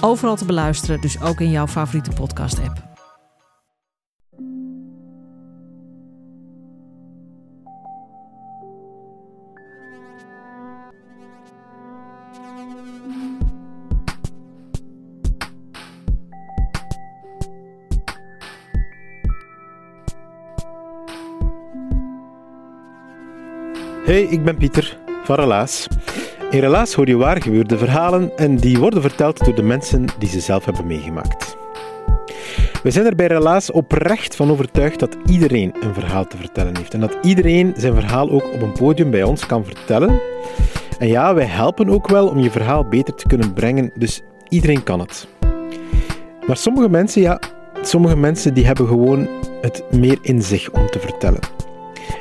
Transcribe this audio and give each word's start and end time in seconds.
Overal 0.00 0.36
te 0.36 0.44
beluisteren, 0.44 1.00
dus 1.00 1.20
ook 1.20 1.40
in 1.40 1.50
jouw 1.50 1.66
favoriete 1.66 2.10
podcast-app. 2.10 2.84
Hey, 24.04 24.22
ik 24.22 24.44
ben 24.44 24.56
Pieter 24.56 24.98
van 25.24 25.36
Relaas. 25.36 25.86
In 26.50 26.60
Relaas 26.60 26.94
hoor 26.94 27.08
je 27.08 27.16
waar 27.16 27.42
gebeurde 27.42 27.78
verhalen 27.78 28.36
en 28.36 28.56
die 28.56 28.78
worden 28.78 29.02
verteld 29.02 29.44
door 29.44 29.54
de 29.54 29.62
mensen 29.62 30.04
die 30.18 30.28
ze 30.28 30.40
zelf 30.40 30.64
hebben 30.64 30.86
meegemaakt. 30.86 31.56
We 32.82 32.90
zijn 32.90 33.06
er 33.06 33.14
bij 33.14 33.26
Relaas 33.26 33.70
oprecht 33.70 34.36
van 34.36 34.50
overtuigd 34.50 34.98
dat 34.98 35.16
iedereen 35.26 35.74
een 35.80 35.94
verhaal 35.94 36.26
te 36.26 36.36
vertellen 36.36 36.76
heeft 36.76 36.94
en 36.94 37.00
dat 37.00 37.18
iedereen 37.22 37.74
zijn 37.76 37.94
verhaal 37.94 38.30
ook 38.30 38.52
op 38.54 38.62
een 38.62 38.72
podium 38.72 39.10
bij 39.10 39.22
ons 39.22 39.46
kan 39.46 39.64
vertellen. 39.64 40.20
En 40.98 41.08
ja, 41.08 41.34
wij 41.34 41.44
helpen 41.44 41.88
ook 41.88 42.08
wel 42.08 42.28
om 42.28 42.38
je 42.38 42.50
verhaal 42.50 42.88
beter 42.88 43.14
te 43.14 43.26
kunnen 43.26 43.52
brengen, 43.52 43.90
dus 43.94 44.22
iedereen 44.48 44.82
kan 44.82 45.00
het. 45.00 45.28
Maar 46.46 46.56
sommige 46.56 46.88
mensen, 46.88 47.22
ja, 47.22 47.40
sommige 47.82 48.16
mensen 48.16 48.54
die 48.54 48.66
hebben 48.66 48.86
gewoon 48.86 49.28
het 49.60 49.84
meer 49.90 50.18
in 50.22 50.42
zich 50.42 50.70
om 50.70 50.86
te 50.90 50.98
vertellen. 50.98 51.40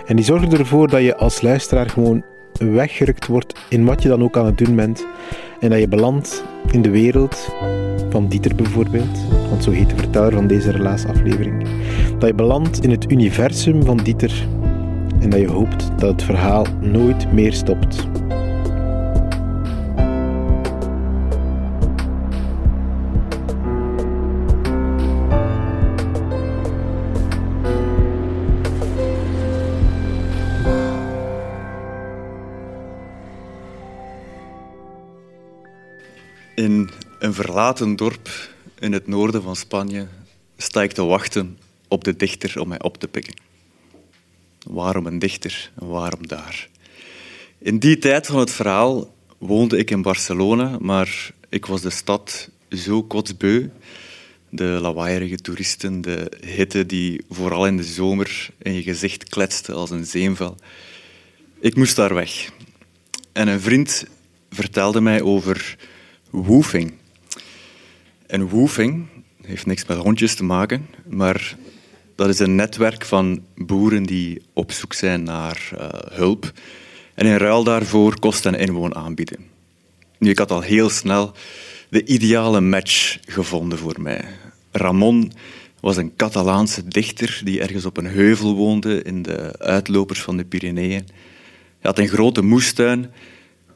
En 0.06 0.16
die 0.16 0.26
zorgen 0.26 0.52
ervoor 0.52 0.88
dat 0.88 1.02
je 1.02 1.16
als 1.16 1.42
luisteraar 1.42 1.90
gewoon 1.90 2.24
weggerukt 2.60 3.28
wordt 3.28 3.60
in 3.70 3.86
wat 3.86 4.04
je 4.04 4.10
dan 4.10 4.24
ook 4.24 4.38
aan 4.38 4.46
het 4.46 4.58
doen 4.58 4.76
bent. 4.76 5.06
En 5.60 5.70
dat 5.70 5.80
je 5.80 5.88
belandt 5.88 6.44
in 6.72 6.82
de 6.82 6.90
wereld 6.90 7.54
van 8.10 8.28
Dieter 8.28 8.56
bijvoorbeeld, 8.56 9.28
want 9.50 9.64
zo 9.64 9.72
heet 9.72 9.90
de 9.90 9.96
verteller 9.96 10.32
van 10.32 10.48
deze 10.48 10.72
relaasaflevering. 10.72 11.68
Dat 12.18 12.30
je 12.30 12.36
belandt 12.36 12.84
in 12.84 12.90
het 12.92 13.12
universum 13.12 13.84
van 13.84 13.98
Dieter 13.98 14.48
en 15.20 15.30
dat 15.30 15.40
je 15.40 15.48
hoopt 15.48 15.92
dat 15.98 16.10
het 16.12 16.24
verhaal 16.24 16.66
nooit 16.82 17.34
meer 17.34 17.54
stopt. 17.54 18.08
Verlaten 37.56 37.96
dorp 37.96 38.30
in 38.80 38.94
het 38.94 39.08
noorden 39.08 39.42
van 39.42 39.56
Spanje 39.56 40.08
sta 40.58 40.84
ik 40.84 40.92
te 40.92 41.04
wachten 41.04 41.58
op 41.88 42.04
de 42.04 42.16
dichter 42.16 42.62
om 42.62 42.68
mij 42.68 42.82
op 42.82 42.98
te 42.98 43.08
pikken. 43.08 43.34
Waarom 44.68 45.06
een 45.06 45.20
dichter 45.20 45.72
en 45.80 45.88
waarom 45.88 46.28
daar? 46.28 46.70
In 47.58 47.80
die 47.80 47.98
tijd 47.98 48.28
van 48.28 48.40
het 48.40 48.52
verhaal 48.52 49.14
woonde 49.38 49.78
ik 49.78 49.92
in 49.92 50.02
Barcelona, 50.02 50.78
maar 50.80 51.32
ik 51.50 51.66
was 51.66 51.82
de 51.82 51.90
stad 51.90 52.50
zo 52.70 53.04
kotsbeu. 53.04 53.70
De 54.50 54.78
lawaaierige 54.82 55.38
toeristen, 55.38 56.02
de 56.02 56.32
hitte 56.46 56.86
die 56.86 57.26
vooral 57.30 57.68
in 57.68 57.78
de 57.78 57.84
zomer 57.84 58.50
in 58.58 58.74
je 58.74 58.84
gezicht 58.84 59.30
kletste 59.30 59.74
als 59.74 59.90
een 59.90 60.06
zeemvel. 60.06 60.58
Ik 61.60 61.76
moest 61.76 61.96
daar 61.96 62.14
weg. 62.14 62.52
En 63.34 63.48
een 63.48 63.62
vriend 63.62 64.06
vertelde 64.50 65.02
mij 65.02 65.22
over 65.22 65.78
woofing. 66.30 67.04
En 68.36 68.48
woofing 68.48 69.08
heeft 69.42 69.66
niks 69.66 69.86
met 69.86 69.98
hondjes 69.98 70.36
te 70.36 70.44
maken, 70.44 70.88
maar 71.10 71.58
dat 72.16 72.30
is 72.30 72.40
een 72.40 72.56
netwerk 72.56 73.06
van 73.06 73.44
boeren 73.56 74.04
die 74.04 74.42
op 74.54 74.72
zoek 74.72 74.94
zijn 74.94 75.24
naar 75.24 75.70
uh, 75.74 75.90
hulp 76.12 76.52
en 77.14 77.26
in 77.26 77.38
ruil 77.38 77.64
daarvoor 77.64 78.20
kost 78.20 78.46
en 78.46 78.54
inwoon 78.54 78.96
aanbieden. 78.96 79.38
Nu, 80.18 80.30
ik 80.30 80.38
had 80.38 80.52
al 80.52 80.62
heel 80.62 80.90
snel 80.90 81.32
de 81.90 82.06
ideale 82.06 82.62
match 82.62 83.18
gevonden 83.26 83.78
voor 83.78 84.02
mij. 84.02 84.26
Ramon 84.72 85.32
was 85.80 85.98
een 85.98 86.16
Catalaanse 86.16 86.88
dichter 86.88 87.42
die 87.44 87.62
ergens 87.62 87.86
op 87.86 87.98
een 87.98 88.08
heuvel 88.08 88.56
woonde 88.56 89.02
in 89.02 89.22
de 89.22 89.60
uitlopers 89.60 90.22
van 90.22 90.38
de 90.38 90.46
Pyreneeën. 90.46 91.06
Hij 91.80 91.82
had 91.82 92.00
een 92.00 92.08
grote 92.08 92.42
moestuin, 92.42 93.12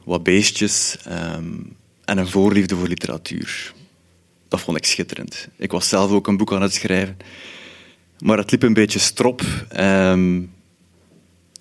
wat 0.04 0.24
beestjes, 0.24 0.98
um, 1.36 1.76
en 2.06 2.18
een 2.18 2.28
voorliefde 2.28 2.76
voor 2.76 2.88
literatuur. 2.88 3.78
Dat 4.50 4.60
vond 4.60 4.78
ik 4.78 4.86
schitterend. 4.86 5.48
Ik 5.56 5.72
was 5.72 5.90
zelf 5.90 6.12
ook 6.12 6.28
een 6.28 6.38
boek 6.38 6.54
aan 6.54 6.62
het 6.62 6.74
schrijven. 6.74 7.18
Maar 8.20 8.38
het 8.38 8.52
liep 8.52 8.64
een 8.64 8.74
beetje 8.74 9.00
strop, 9.00 9.42
eh, 9.70 10.20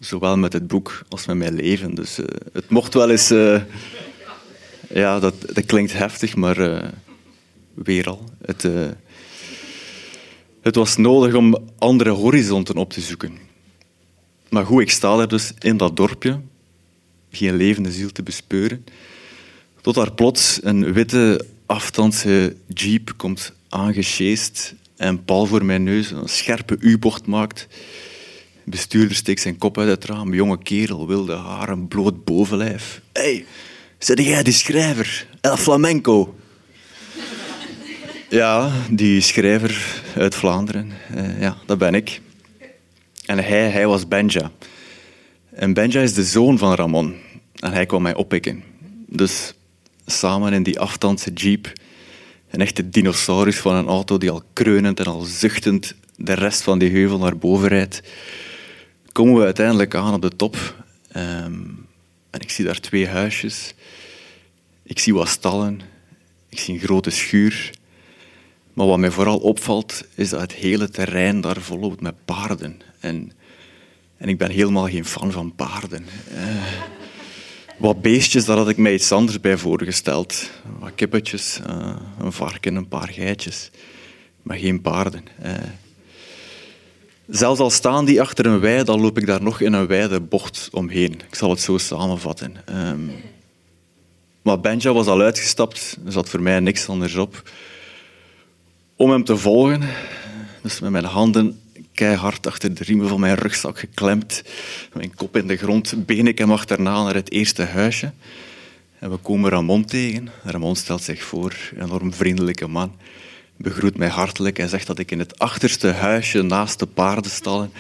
zowel 0.00 0.36
met 0.36 0.52
het 0.52 0.66
boek 0.66 1.02
als 1.08 1.26
met 1.26 1.36
mijn 1.36 1.54
leven. 1.54 1.94
Dus 1.94 2.18
uh, 2.18 2.26
het 2.52 2.68
mocht 2.68 2.94
wel 2.94 3.10
eens... 3.10 3.30
Uh, 3.30 3.62
ja, 4.88 5.18
dat, 5.18 5.34
dat 5.54 5.66
klinkt 5.66 5.92
heftig, 5.92 6.36
maar 6.36 6.58
uh, 6.58 6.88
weer 7.74 8.08
al. 8.08 8.24
Het, 8.42 8.68
het 10.62 10.74
was 10.74 10.96
nodig 10.96 11.34
om 11.34 11.56
andere 11.78 12.10
horizonten 12.10 12.76
op 12.76 12.92
te 12.92 13.00
zoeken. 13.00 13.38
Maar 14.48 14.66
goed, 14.66 14.80
ik 14.80 14.90
sta 14.90 15.16
daar 15.16 15.28
dus 15.28 15.52
in 15.58 15.76
dat 15.76 15.96
dorpje, 15.96 16.40
geen 17.30 17.56
levende 17.56 17.92
ziel 17.92 18.12
te 18.12 18.22
bespeuren. 18.22 18.84
Tot 19.80 19.94
daar 19.94 20.12
plots 20.12 20.58
een 20.62 20.92
witte 20.92 21.46
afstandse 21.68 22.56
jeep 22.66 23.12
komt 23.16 23.52
aangesjeest 23.68 24.74
en 24.96 25.24
pal 25.24 25.46
voor 25.46 25.64
mijn 25.64 25.82
neus 25.82 26.10
een 26.10 26.28
scherpe 26.28 26.76
U-bocht 26.80 27.26
maakt. 27.26 27.66
De 28.64 28.70
bestuurder 28.70 29.16
steekt 29.16 29.40
zijn 29.40 29.58
kop 29.58 29.78
uit 29.78 29.88
het 29.88 30.04
raam. 30.04 30.34
Jonge 30.34 30.58
kerel, 30.58 31.06
wilde 31.06 31.34
haar, 31.34 31.68
een 31.68 31.88
bloot 31.88 32.24
bovenlijf. 32.24 33.00
Hé, 33.12 33.22
hey, 33.22 33.44
zet 33.98 34.24
jij 34.24 34.42
die 34.42 34.52
schrijver? 34.52 35.26
El 35.40 35.56
Flamenco. 35.56 36.34
Ja, 38.28 38.72
die 38.90 39.20
schrijver 39.20 40.02
uit 40.16 40.34
Vlaanderen. 40.34 40.92
Uh, 41.16 41.40
ja, 41.40 41.56
dat 41.66 41.78
ben 41.78 41.94
ik. 41.94 42.20
En 43.26 43.38
hij, 43.38 43.70
hij 43.70 43.86
was 43.86 44.08
Benja. 44.08 44.50
En 45.50 45.72
Benja 45.72 46.00
is 46.00 46.14
de 46.14 46.24
zoon 46.24 46.58
van 46.58 46.74
Ramon. 46.74 47.14
En 47.54 47.72
hij 47.72 47.86
kwam 47.86 48.02
mij 48.02 48.14
oppikken. 48.14 48.62
Dus 49.06 49.54
samen 50.10 50.52
in 50.52 50.62
die 50.62 50.80
afstandse 50.80 51.32
jeep. 51.32 51.72
Een 52.50 52.60
echte 52.60 52.88
dinosaurus 52.88 53.58
van 53.58 53.74
een 53.74 53.86
auto 53.86 54.18
die 54.18 54.30
al 54.30 54.42
kreunend 54.52 55.00
en 55.00 55.06
al 55.06 55.20
zuchtend 55.20 55.94
de 56.16 56.32
rest 56.32 56.62
van 56.62 56.78
die 56.78 56.90
heuvel 56.90 57.18
naar 57.18 57.36
boven 57.36 57.68
rijdt. 57.68 58.02
Komen 59.12 59.34
we 59.34 59.44
uiteindelijk 59.44 59.94
aan 59.94 60.14
op 60.14 60.22
de 60.22 60.36
top. 60.36 60.56
Um, 61.16 61.86
en 62.30 62.40
ik 62.40 62.50
zie 62.50 62.64
daar 62.64 62.80
twee 62.80 63.06
huisjes. 63.06 63.74
Ik 64.82 64.98
zie 64.98 65.14
wat 65.14 65.28
stallen. 65.28 65.80
Ik 66.48 66.58
zie 66.58 66.74
een 66.74 66.80
grote 66.80 67.10
schuur. 67.10 67.70
Maar 68.72 68.86
wat 68.86 68.98
mij 68.98 69.10
vooral 69.10 69.38
opvalt, 69.38 70.04
is 70.14 70.28
dat 70.28 70.40
het 70.40 70.52
hele 70.52 70.90
terrein 70.90 71.40
daar 71.40 71.60
volop 71.60 72.00
met 72.00 72.24
paarden. 72.24 72.80
En, 73.00 73.32
en 74.16 74.28
ik 74.28 74.38
ben 74.38 74.50
helemaal 74.50 74.88
geen 74.88 75.04
fan 75.04 75.32
van 75.32 75.54
paarden. 75.54 76.06
Uh, 76.34 76.97
wat 77.78 78.02
beestjes, 78.02 78.44
daar 78.44 78.56
had 78.56 78.68
ik 78.68 78.76
mij 78.76 78.94
iets 78.94 79.12
anders 79.12 79.40
bij 79.40 79.56
voorgesteld. 79.56 80.50
Wat 80.78 80.92
kippetjes, 80.94 81.60
uh, 81.68 81.96
een 82.20 82.32
varken, 82.32 82.74
een 82.74 82.88
paar 82.88 83.08
geitjes. 83.08 83.70
Maar 84.42 84.58
geen 84.58 84.80
paarden. 84.80 85.24
Uh. 85.44 85.52
Zelfs 87.26 87.60
al 87.60 87.70
staan 87.70 88.04
die 88.04 88.20
achter 88.20 88.46
een 88.46 88.60
wei, 88.60 88.84
dan 88.84 89.00
loop 89.00 89.18
ik 89.18 89.26
daar 89.26 89.42
nog 89.42 89.60
in 89.60 89.72
een 89.72 89.86
wijde 89.86 90.20
bocht 90.20 90.68
omheen. 90.72 91.12
Ik 91.12 91.34
zal 91.34 91.50
het 91.50 91.60
zo 91.60 91.78
samenvatten. 91.78 92.56
Um, 92.70 93.10
maar 94.42 94.60
Benja 94.60 94.92
was 94.92 95.06
al 95.06 95.20
uitgestapt, 95.20 95.98
er 96.06 96.12
zat 96.12 96.28
voor 96.28 96.42
mij 96.42 96.60
niks 96.60 96.88
anders 96.88 97.14
op. 97.14 97.50
Om 98.96 99.10
hem 99.10 99.24
te 99.24 99.36
volgen, 99.36 99.82
dus 100.62 100.80
met 100.80 100.90
mijn 100.90 101.04
handen 101.04 101.60
keihard 101.98 102.46
achter 102.46 102.74
de 102.74 102.84
riemen 102.84 103.08
van 103.08 103.20
mijn 103.20 103.34
rugzak 103.34 103.78
geklemd. 103.78 104.42
Mijn 104.92 105.14
kop 105.14 105.36
in 105.36 105.46
de 105.46 105.56
grond, 105.56 106.06
ben 106.06 106.26
ik 106.26 106.38
hem 106.38 106.52
achterna 106.52 107.02
naar 107.02 107.14
het 107.14 107.30
eerste 107.30 107.62
huisje. 107.62 108.12
En 108.98 109.10
we 109.10 109.16
komen 109.16 109.50
Ramon 109.50 109.84
tegen. 109.84 110.28
Ramon 110.42 110.76
stelt 110.76 111.02
zich 111.02 111.22
voor, 111.22 111.54
een 111.74 111.84
enorm 111.84 112.14
vriendelijke 112.14 112.66
man. 112.66 112.92
Begroet 113.56 113.96
mij 113.96 114.08
hartelijk 114.08 114.58
en 114.58 114.68
zegt 114.68 114.86
dat 114.86 114.98
ik 114.98 115.10
in 115.10 115.18
het 115.18 115.38
achterste 115.38 115.88
huisje 115.88 116.42
naast 116.42 116.78
de 116.78 116.86
paardenstallen 116.86 117.72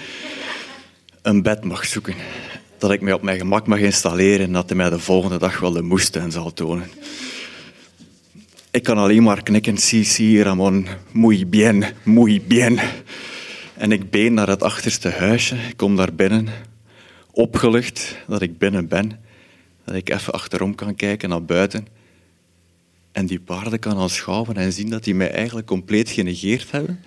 een 1.22 1.42
bed 1.42 1.64
mag 1.64 1.86
zoeken. 1.86 2.14
Dat 2.78 2.90
ik 2.90 3.00
mij 3.00 3.12
op 3.12 3.22
mijn 3.22 3.38
gemak 3.38 3.66
mag 3.66 3.78
installeren 3.78 4.46
en 4.46 4.52
dat 4.52 4.68
hij 4.68 4.76
mij 4.76 4.90
de 4.90 4.98
volgende 4.98 5.38
dag 5.38 5.60
wel 5.60 5.72
de 5.72 5.82
moestuin 5.82 6.30
zal 6.30 6.52
tonen. 6.52 6.90
Ik 8.70 8.82
kan 8.82 8.98
alleen 8.98 9.22
maar 9.22 9.42
knikken. 9.42 9.76
Si, 9.76 10.04
si, 10.04 10.42
Ramon. 10.42 10.86
Muy 11.12 11.46
bien, 11.46 11.84
muy 12.04 12.42
bien. 12.46 12.80
En 13.78 13.92
ik 13.92 14.10
been 14.10 14.34
naar 14.34 14.48
het 14.48 14.62
achterste 14.62 15.08
huisje. 15.08 15.54
Ik 15.54 15.76
kom 15.76 15.96
daar 15.96 16.14
binnen. 16.14 16.48
Opgelucht 17.30 18.16
dat 18.26 18.42
ik 18.42 18.58
binnen 18.58 18.88
ben. 18.88 19.20
Dat 19.84 19.94
ik 19.94 20.10
even 20.10 20.32
achterom 20.32 20.74
kan 20.74 20.94
kijken 20.94 21.28
naar 21.28 21.44
buiten. 21.44 21.86
En 23.12 23.26
die 23.26 23.40
paarden 23.40 23.78
kan 23.78 23.98
aanschouwen 23.98 24.56
en 24.56 24.72
zien 24.72 24.90
dat 24.90 25.04
die 25.04 25.14
mij 25.14 25.30
eigenlijk 25.30 25.66
compleet 25.66 26.10
genegeerd 26.10 26.70
hebben. 26.70 27.00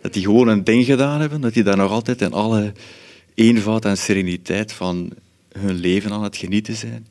Dat 0.00 0.12
die 0.12 0.22
gewoon 0.22 0.48
een 0.48 0.64
ding 0.64 0.84
gedaan 0.84 1.20
hebben. 1.20 1.40
Dat 1.40 1.54
die 1.54 1.62
daar 1.62 1.76
nog 1.76 1.90
altijd 1.90 2.22
in 2.22 2.32
alle 2.32 2.72
eenvoud 3.34 3.84
en 3.84 3.98
sereniteit 3.98 4.72
van 4.72 5.10
hun 5.58 5.74
leven 5.74 6.10
aan 6.10 6.22
het 6.22 6.36
genieten 6.36 6.76
zijn. 6.76 7.06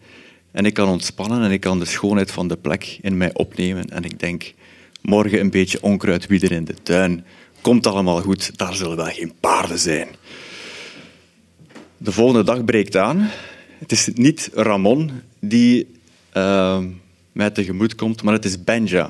En 0.52 0.66
ik 0.66 0.74
kan 0.74 0.90
ontspannen 0.90 1.44
en 1.44 1.52
ik 1.52 1.60
kan 1.60 1.80
de 1.80 1.86
schoonheid 1.86 2.31
van 2.31 2.48
de 2.48 2.57
plek 2.57 3.00
in 3.02 3.18
mij 3.18 3.34
opnemen. 3.34 3.90
En 3.90 4.04
ik 4.04 4.19
denk, 4.19 4.54
morgen 5.02 5.40
een 5.40 5.52
beetje 5.52 5.84
onkruid 5.84 6.28
wieden 6.28 6.50
in 6.50 6.66
de 6.66 6.75
tuin. 6.84 7.25
Komt 7.62 7.88
allemaal 7.88 8.22
goed, 8.22 8.58
daar 8.58 8.75
zullen 8.75 8.96
wel 8.96 9.06
geen 9.06 9.34
paarden 9.40 9.80
zijn. 9.80 10.08
De 11.98 12.12
volgende 12.12 12.44
dag 12.44 12.66
breekt 12.66 12.98
aan. 12.98 13.30
Het 13.80 13.92
is 13.92 14.10
niet 14.13 14.50
Ramon 14.54 15.12
die 15.40 15.88
uh, 16.34 16.84
mij 17.31 17.50
tegemoet 17.50 17.96
komt, 17.96 18.24
maar 18.24 18.34
het 18.34 18.46
is 18.46 18.63
Benja. 18.63 19.10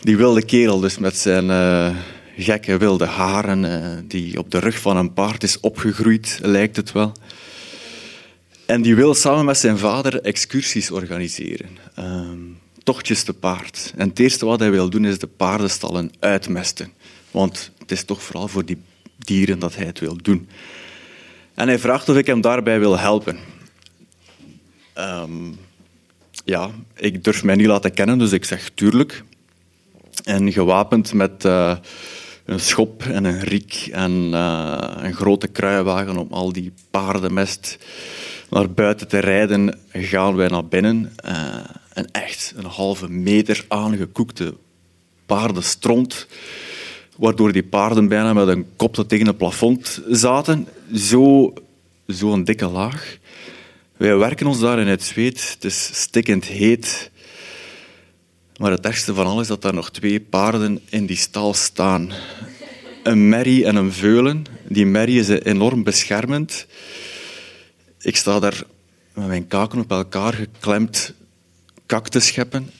Die 0.00 0.16
wilde 0.16 0.44
kerel 0.44 0.80
dus 0.80 0.98
met 0.98 1.16
zijn 1.16 1.44
uh, 1.44 1.96
gekke 2.36 2.76
wilde 2.76 3.04
haren, 3.04 3.64
uh, 3.64 3.98
die 4.08 4.38
op 4.38 4.50
de 4.50 4.58
rug 4.58 4.78
van 4.78 4.96
een 4.96 5.12
paard 5.12 5.42
is 5.42 5.60
opgegroeid, 5.60 6.38
lijkt 6.42 6.76
het 6.76 6.92
wel. 6.92 7.12
En 8.66 8.82
die 8.82 8.94
wil 8.94 9.14
samen 9.14 9.44
met 9.44 9.58
zijn 9.58 9.78
vader 9.78 10.20
excursies 10.20 10.90
organiseren. 10.90 11.78
Ehm, 11.94 12.38
tochtjes 12.86 13.22
te 13.22 13.34
paard. 13.34 13.92
En 13.96 14.08
het 14.08 14.18
eerste 14.18 14.46
wat 14.46 14.60
hij 14.60 14.70
wil 14.70 14.90
doen 14.90 15.04
is 15.04 15.18
de 15.18 15.26
paardenstallen 15.26 16.10
uitmesten. 16.18 16.92
Want 17.30 17.70
het 17.78 17.90
is 17.90 18.04
toch 18.04 18.22
vooral 18.22 18.48
voor 18.48 18.64
die 18.64 18.78
dieren 19.18 19.58
dat 19.58 19.76
hij 19.76 19.86
het 19.86 20.00
wil 20.00 20.16
doen. 20.22 20.48
En 21.54 21.68
hij 21.68 21.78
vraagt 21.78 22.08
of 22.08 22.16
ik 22.16 22.26
hem 22.26 22.40
daarbij 22.40 22.78
wil 22.78 22.98
helpen. 22.98 23.38
Um, 24.98 25.58
ja, 26.44 26.70
ik 26.94 27.24
durf 27.24 27.44
mij 27.44 27.54
niet 27.54 27.66
laten 27.66 27.94
kennen, 27.94 28.18
dus 28.18 28.32
ik 28.32 28.44
zeg 28.44 28.70
tuurlijk. 28.74 29.22
En 30.24 30.52
gewapend 30.52 31.12
met 31.12 31.44
uh, 31.44 31.76
een 32.44 32.60
schop 32.60 33.02
en 33.02 33.24
een 33.24 33.40
riek 33.40 33.88
en 33.92 34.10
uh, 34.12 34.90
een 34.96 35.14
grote 35.14 35.48
kruiwagen 35.48 36.16
om 36.16 36.28
al 36.30 36.52
die 36.52 36.72
paardenmest 36.90 37.78
naar 38.50 38.70
buiten 38.70 39.08
te 39.08 39.18
rijden, 39.18 39.78
gaan 39.92 40.36
wij 40.36 40.48
naar 40.48 40.66
binnen. 40.66 41.12
Uh, 41.24 41.56
en 41.96 42.10
echt 42.12 42.52
een 42.56 42.64
halve 42.64 43.08
meter 43.08 43.64
aangekoekte 43.68 44.54
paardenstront, 45.26 46.26
waardoor 47.16 47.52
die 47.52 47.62
paarden 47.62 48.08
bijna 48.08 48.32
met 48.32 48.48
een 48.48 48.66
kop 48.76 48.94
tegen 48.94 49.26
het 49.26 49.36
plafond 49.36 50.02
zaten. 50.10 50.68
Zo'n 50.92 51.54
zo 52.08 52.42
dikke 52.42 52.66
laag. 52.66 53.16
Wij 53.96 54.16
werken 54.16 54.46
ons 54.46 54.60
daar 54.60 54.78
in 54.78 54.86
het 54.86 55.02
zweet. 55.02 55.50
Het 55.54 55.64
is 55.64 55.90
stikkend 55.92 56.44
heet. 56.44 57.10
Maar 58.56 58.70
het 58.70 58.84
ergste 58.84 59.14
van 59.14 59.26
alles 59.26 59.42
is 59.42 59.48
dat 59.48 59.64
er 59.64 59.74
nog 59.74 59.90
twee 59.90 60.20
paarden 60.20 60.80
in 60.88 61.06
die 61.06 61.16
stal 61.16 61.54
staan. 61.54 62.12
Een 63.02 63.28
merrie 63.28 63.64
en 63.64 63.76
een 63.76 63.92
veulen. 63.92 64.44
Die 64.68 64.86
merrie 64.86 65.20
is 65.20 65.28
enorm 65.28 65.82
beschermend. 65.82 66.66
Ik 68.00 68.16
sta 68.16 68.40
daar 68.40 68.62
met 69.14 69.26
mijn 69.26 69.46
kaken 69.46 69.78
op 69.78 69.90
elkaar 69.90 70.32
geklemd 70.32 71.14
kak 71.86 72.08
te 72.08 72.20
scheppen. 72.20 72.70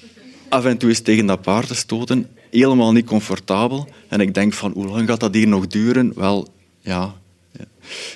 Af 0.48 0.64
en 0.64 0.78
toe 0.78 0.90
is 0.90 1.00
tegen 1.00 1.26
dat 1.26 1.42
paard 1.42 1.66
te 1.66 1.74
stoten. 1.74 2.28
Helemaal 2.50 2.92
niet 2.92 3.06
comfortabel. 3.06 3.88
En 4.08 4.20
ik 4.20 4.34
denk 4.34 4.52
van, 4.52 4.72
hoe 4.72 4.86
lang 4.86 5.08
gaat 5.08 5.20
dat 5.20 5.34
hier 5.34 5.48
nog 5.48 5.66
duren? 5.66 6.12
Wel, 6.14 6.48
ja, 6.80 7.14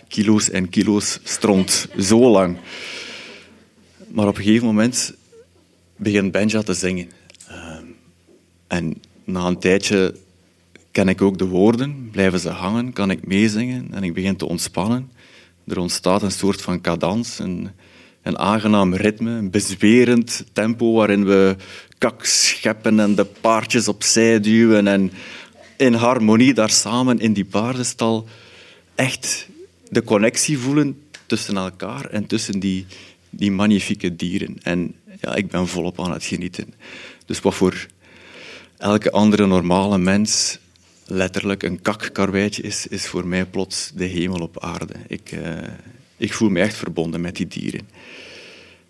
kilo's 0.08 0.50
en 0.50 0.68
kilo's 0.68 1.18
stront. 1.24 1.88
Zo 1.98 2.30
lang. 2.30 2.56
Maar 4.08 4.28
op 4.28 4.36
een 4.36 4.42
gegeven 4.42 4.66
moment 4.66 5.14
begint 5.96 6.32
Benja 6.32 6.62
te 6.62 6.74
zingen. 6.74 7.10
Ehm, 7.48 7.84
en 8.66 9.02
na 9.24 9.46
een 9.46 9.58
tijdje 9.58 10.14
ken 10.90 11.08
ik 11.08 11.22
ook 11.22 11.38
de 11.38 11.46
woorden, 11.46 12.08
blijven 12.12 12.40
ze 12.40 12.48
hangen, 12.48 12.92
kan 12.92 13.10
ik 13.10 13.26
meezingen 13.26 13.88
en 13.92 14.02
ik 14.02 14.14
begin 14.14 14.36
te 14.36 14.46
ontspannen. 14.46 15.10
Er 15.66 15.78
ontstaat 15.78 16.22
een 16.22 16.30
soort 16.30 16.62
van 16.62 16.80
cadans, 16.80 17.38
een 18.22 18.38
aangenaam 18.38 18.94
ritme, 18.94 19.30
een 19.30 19.50
bezwerend 19.50 20.44
tempo 20.52 20.92
waarin 20.92 21.24
we 21.24 21.56
kak 21.98 22.24
scheppen 22.24 23.00
en 23.00 23.14
de 23.14 23.24
paardjes 23.24 23.88
opzij 23.88 24.40
duwen 24.40 24.86
en 24.86 25.12
in 25.76 25.94
harmonie 25.94 26.54
daar 26.54 26.70
samen 26.70 27.18
in 27.18 27.32
die 27.32 27.44
paardenstal 27.44 28.26
echt 28.94 29.48
de 29.88 30.04
connectie 30.04 30.58
voelen 30.58 31.02
tussen 31.26 31.56
elkaar 31.56 32.04
en 32.04 32.26
tussen 32.26 32.58
die, 32.58 32.86
die 33.30 33.50
magnifieke 33.50 34.16
dieren. 34.16 34.56
En 34.62 34.94
ja, 35.20 35.34
ik 35.34 35.48
ben 35.48 35.66
volop 35.66 36.00
aan 36.00 36.12
het 36.12 36.24
genieten. 36.24 36.74
Dus 37.26 37.40
wat 37.40 37.54
voor 37.54 37.86
elke 38.76 39.10
andere 39.10 39.46
normale 39.46 39.98
mens 39.98 40.58
letterlijk 41.06 41.62
een 41.62 41.82
kakkarweitje 41.82 42.62
is, 42.62 42.86
is 42.86 43.06
voor 43.06 43.26
mij 43.26 43.46
plots 43.46 43.92
de 43.94 44.04
hemel 44.04 44.40
op 44.40 44.62
aarde. 44.64 44.94
Ik, 45.06 45.32
uh, 45.32 45.40
ik 46.20 46.32
voel 46.32 46.48
me 46.48 46.60
echt 46.60 46.76
verbonden 46.76 47.20
met 47.20 47.36
die 47.36 47.46
dieren. 47.46 47.88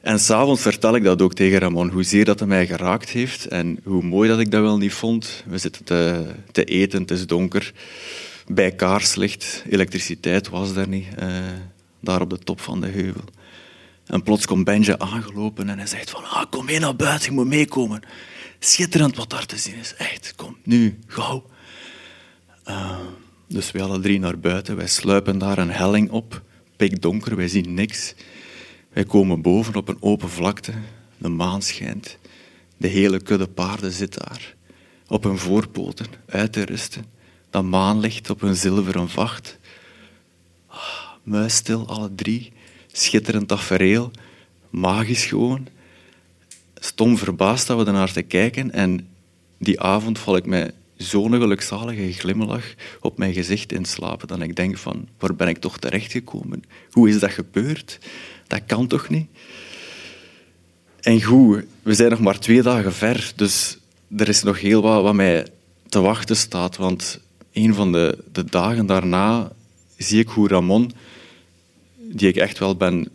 En 0.00 0.20
s'avonds 0.20 0.62
vertel 0.62 0.94
ik 0.94 1.04
dat 1.04 1.22
ook 1.22 1.34
tegen 1.34 1.58
Ramon, 1.58 1.90
hoezeer 1.90 2.24
dat 2.24 2.38
hij 2.38 2.48
mij 2.48 2.66
geraakt 2.66 3.10
heeft 3.10 3.46
en 3.46 3.80
hoe 3.84 4.02
mooi 4.02 4.28
dat 4.28 4.38
ik 4.38 4.50
dat 4.50 4.60
wel 4.60 4.78
niet 4.78 4.92
vond. 4.92 5.44
We 5.46 5.58
zitten 5.58 5.84
te, 5.84 6.26
te 6.52 6.64
eten, 6.64 7.00
het 7.00 7.10
is 7.10 7.26
donker, 7.26 7.72
bij 8.46 8.70
kaarslicht, 8.70 9.64
elektriciteit 9.68 10.48
was 10.48 10.76
er 10.76 10.88
niet, 10.88 11.06
uh, 11.22 11.38
daar 12.00 12.20
op 12.20 12.30
de 12.30 12.38
top 12.38 12.60
van 12.60 12.80
de 12.80 12.86
heuvel. 12.86 13.24
En 14.06 14.22
plots 14.22 14.46
komt 14.46 14.64
Benja 14.64 14.98
aangelopen 14.98 15.68
en 15.68 15.78
hij 15.78 15.86
zegt 15.86 16.10
van, 16.10 16.24
ah, 16.24 16.44
kom 16.50 16.64
mee 16.64 16.78
naar 16.78 16.96
buiten, 16.96 17.28
je 17.28 17.34
moet 17.34 17.46
meekomen. 17.46 18.02
Schitterend 18.58 19.16
wat 19.16 19.30
daar 19.30 19.46
te 19.46 19.56
zien 19.56 19.76
is, 19.76 19.94
echt, 19.94 20.32
kom, 20.36 20.56
nu, 20.62 20.98
gauw. 21.06 21.44
Uh, 22.68 22.98
dus 23.46 23.70
wij 23.70 23.82
alle 23.82 24.00
drie 24.00 24.18
naar 24.18 24.38
buiten, 24.38 24.76
wij 24.76 24.88
sluipen 24.88 25.38
daar 25.38 25.58
een 25.58 25.70
helling 25.70 26.10
op, 26.10 26.42
pikdonker, 26.80 27.36
wij 27.36 27.48
zien 27.48 27.74
niks. 27.74 28.14
Wij 28.92 29.04
komen 29.04 29.42
boven 29.42 29.74
op 29.74 29.88
een 29.88 30.02
open 30.02 30.28
vlakte, 30.28 30.72
de 31.18 31.28
maan 31.28 31.62
schijnt, 31.62 32.18
de 32.76 32.88
hele 32.88 33.20
kudde 33.20 33.46
paarden 33.46 33.92
zit 33.92 34.18
daar, 34.18 34.54
op 35.06 35.24
hun 35.24 35.38
voorpoten, 35.38 36.06
uit 36.26 36.52
te 36.52 36.64
rusten. 36.64 37.04
Dat 37.50 37.64
maanlicht 37.64 38.30
op 38.30 38.40
hun 38.40 38.56
zilveren 38.56 39.08
vacht. 39.08 39.58
Ah, 40.66 41.08
muisstil, 41.22 41.88
alle 41.88 42.14
drie. 42.14 42.52
Schitterend 42.92 43.48
tafereel. 43.48 44.10
Magisch 44.70 45.24
gewoon. 45.24 45.66
Stom 46.74 47.18
verbaasd 47.18 47.66
dat 47.66 47.78
we 47.78 47.84
ernaar 47.84 48.12
te 48.12 48.22
kijken. 48.22 48.70
En 48.70 49.08
die 49.58 49.80
avond 49.80 50.18
val 50.18 50.36
ik 50.36 50.46
met 50.46 50.74
zo'n 51.02 51.32
gelukzalige 51.32 52.12
glimlach 52.12 52.74
op 53.00 53.18
mijn 53.18 53.32
gezicht 53.32 53.72
in 53.72 53.84
slapen. 53.84 54.28
Dat 54.28 54.40
ik 54.40 54.56
denk 54.56 54.78
van, 54.78 55.08
waar 55.18 55.34
ben 55.34 55.48
ik 55.48 55.58
toch 55.58 55.78
terechtgekomen? 55.78 56.62
Hoe 56.90 57.08
is 57.08 57.18
dat 57.18 57.30
gebeurd? 57.30 57.98
Dat 58.46 58.60
kan 58.66 58.86
toch 58.86 59.08
niet? 59.08 59.26
En 61.00 61.22
goed, 61.22 61.64
we 61.82 61.94
zijn 61.94 62.10
nog 62.10 62.20
maar 62.20 62.38
twee 62.38 62.62
dagen 62.62 62.92
ver. 62.92 63.32
Dus 63.36 63.78
er 64.16 64.28
is 64.28 64.42
nog 64.42 64.60
heel 64.60 64.82
wat 64.82 65.02
wat 65.02 65.14
mij 65.14 65.46
te 65.88 66.00
wachten 66.00 66.36
staat. 66.36 66.76
Want 66.76 67.20
een 67.52 67.74
van 67.74 67.92
de, 67.92 68.18
de 68.32 68.44
dagen 68.44 68.86
daarna 68.86 69.52
zie 69.96 70.20
ik 70.20 70.28
hoe 70.28 70.48
Ramon, 70.48 70.92
die 71.98 72.28
ik 72.28 72.36
echt 72.36 72.58
wel 72.58 72.76
ben 72.76 73.08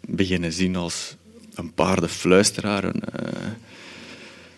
beginnen 0.00 0.52
zien 0.52 0.76
als 0.76 1.16
een 1.54 1.72
paardenfluisteraar, 1.72 2.84
een, 2.84 3.02
uh, 3.22 3.48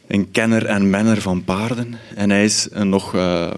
een 0.06 0.30
kenner 0.30 0.66
en 0.66 0.90
menner 0.90 1.20
van 1.20 1.44
paarden. 1.44 1.94
En 2.14 2.30
hij 2.30 2.44
is 2.44 2.68
een 2.70 2.88
nog 2.88 3.14
uh, 3.14 3.50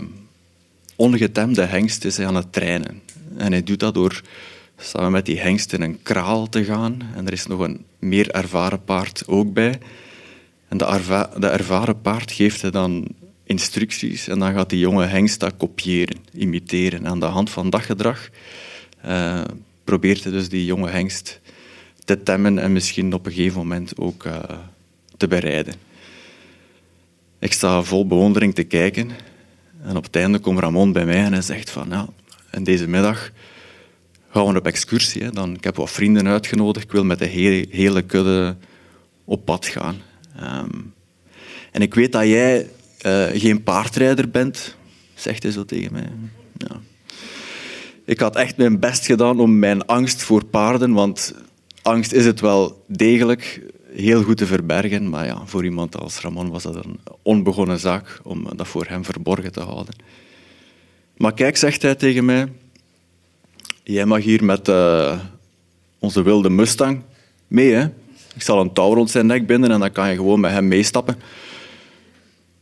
ongetemde 0.97 1.62
hengst 1.62 2.05
is 2.05 2.17
hij 2.17 2.26
aan 2.26 2.35
het 2.35 2.53
trainen. 2.53 3.03
En 3.37 3.53
hij 3.53 3.62
doet 3.62 3.81
dat 3.81 3.95
door 3.95 4.23
samen 4.79 5.11
met 5.11 5.26
die 5.26 5.41
hengst 5.41 5.73
in 5.73 5.83
een 5.83 6.03
kraal 6.03 6.49
te 6.49 6.65
gaan. 6.65 7.00
En 7.15 7.26
er 7.26 7.33
is 7.33 7.47
nog 7.47 7.61
een 7.61 7.85
meer 7.99 8.31
ervaren 8.31 8.85
paard 8.85 9.23
ook 9.26 9.53
bij. 9.53 9.79
En 10.69 10.79
de, 10.79 11.29
de 11.38 11.47
ervaren 11.47 12.00
paard 12.00 12.33
geeft 12.33 12.62
hij 12.62 12.71
dan 12.71 13.07
instructies 13.45 14.29
en 14.29 14.38
dan 14.38 14.53
gaat 14.53 14.71
die 14.71 14.79
jonge 14.79 15.05
hengst 15.05 15.41
dat 15.41 15.57
kopiëren, 15.57 16.17
imiteren. 16.33 17.07
Aan 17.07 17.21
de 17.21 17.26
hand 17.26 17.50
van 17.50 17.71
dat 17.71 17.83
gedrag 17.83 18.29
uh, 19.07 19.41
probeert 19.85 20.23
hij 20.23 20.33
dus 20.33 20.49
die 20.49 20.65
jonge 20.65 20.88
hengst 20.88 21.41
te 22.05 22.23
temmen 22.23 22.59
en 22.59 22.73
misschien 22.73 23.12
op 23.12 23.26
een 23.26 23.33
gegeven 23.33 23.59
moment 23.59 23.99
ook 23.99 24.25
uh, 24.25 24.38
te 25.17 25.29
bereiden. 25.29 25.75
Ik 27.47 27.53
sta 27.53 27.83
vol 27.83 28.07
bewondering 28.07 28.55
te 28.55 28.62
kijken 28.62 29.11
en 29.83 29.97
op 29.97 30.05
het 30.05 30.17
einde 30.17 30.38
komt 30.38 30.59
Ramon 30.59 30.93
bij 30.93 31.05
mij 31.05 31.25
en 31.25 31.33
hij 31.33 31.43
zegt 31.43 31.71
van 31.71 31.87
ja, 31.91 32.09
en 32.50 32.65
deze 32.65 32.88
middag 32.88 33.31
gaan 34.31 34.53
we 34.53 34.59
op 34.59 34.67
excursie. 34.67 35.31
Dan, 35.31 35.55
ik 35.55 35.65
heb 35.65 35.76
wat 35.76 35.91
vrienden 35.91 36.29
uitgenodigd, 36.29 36.85
ik 36.85 36.93
wil 36.93 37.05
met 37.05 37.19
de 37.19 37.25
hele, 37.25 37.67
hele 37.71 38.03
kudde 38.03 38.57
op 39.25 39.45
pad 39.45 39.67
gaan. 39.67 39.97
Um, 40.43 40.95
en 41.73 41.83
ik 41.83 41.95
weet 41.95 42.12
dat 42.12 42.23
jij 42.23 42.69
uh, 43.07 43.26
geen 43.33 43.62
paardrijder 43.62 44.31
bent, 44.31 44.76
zegt 45.15 45.43
hij 45.43 45.53
zo 45.53 45.65
tegen 45.65 45.93
mij. 45.93 46.11
Ja. 46.57 46.81
Ik 48.05 48.21
had 48.21 48.37
echt 48.37 48.57
mijn 48.57 48.79
best 48.79 49.07
gedaan 49.07 49.41
om 49.41 49.59
mijn 49.59 49.87
angst 49.87 50.23
voor 50.23 50.45
paarden, 50.45 50.93
want 50.93 51.35
angst 51.83 52.12
is 52.12 52.25
het 52.25 52.41
wel 52.41 52.85
degelijk, 52.87 53.61
heel 53.97 54.23
goed 54.23 54.37
te 54.37 54.47
verbergen. 54.47 55.09
Maar 55.09 55.26
ja, 55.26 55.43
voor 55.45 55.65
iemand 55.65 55.97
als 55.97 56.21
Ramon 56.21 56.50
was 56.50 56.62
dat 56.62 56.85
een 56.85 57.00
onbegonnen 57.23 57.79
zaak 57.79 58.21
om 58.23 58.47
dat 58.57 58.69
voor 58.69 58.87
hem 58.88 59.05
verborgen 59.05 59.53
te 59.53 59.61
houden. 59.61 59.95
Maar 61.17 61.35
kijk, 61.35 61.57
zegt 61.57 61.83
hij 61.83 61.95
tegen 61.95 62.25
mij, 62.25 62.49
jij 63.83 64.07
mag 64.07 64.23
hier 64.23 64.45
met 64.45 64.69
uh, 64.69 65.19
onze 65.99 66.23
wilde 66.23 66.50
Mustang 66.50 67.03
mee. 67.47 67.73
Hè? 67.73 67.85
Ik 68.35 68.43
zal 68.43 68.61
een 68.61 68.73
touw 68.73 68.95
rond 68.95 69.11
zijn 69.11 69.26
nek 69.26 69.47
binden 69.47 69.71
en 69.71 69.81
dan 69.81 69.93
kan 69.93 70.09
je 70.09 70.17
gewoon 70.17 70.41
met 70.41 70.50
hem 70.50 70.69
meestappen. 70.69 71.15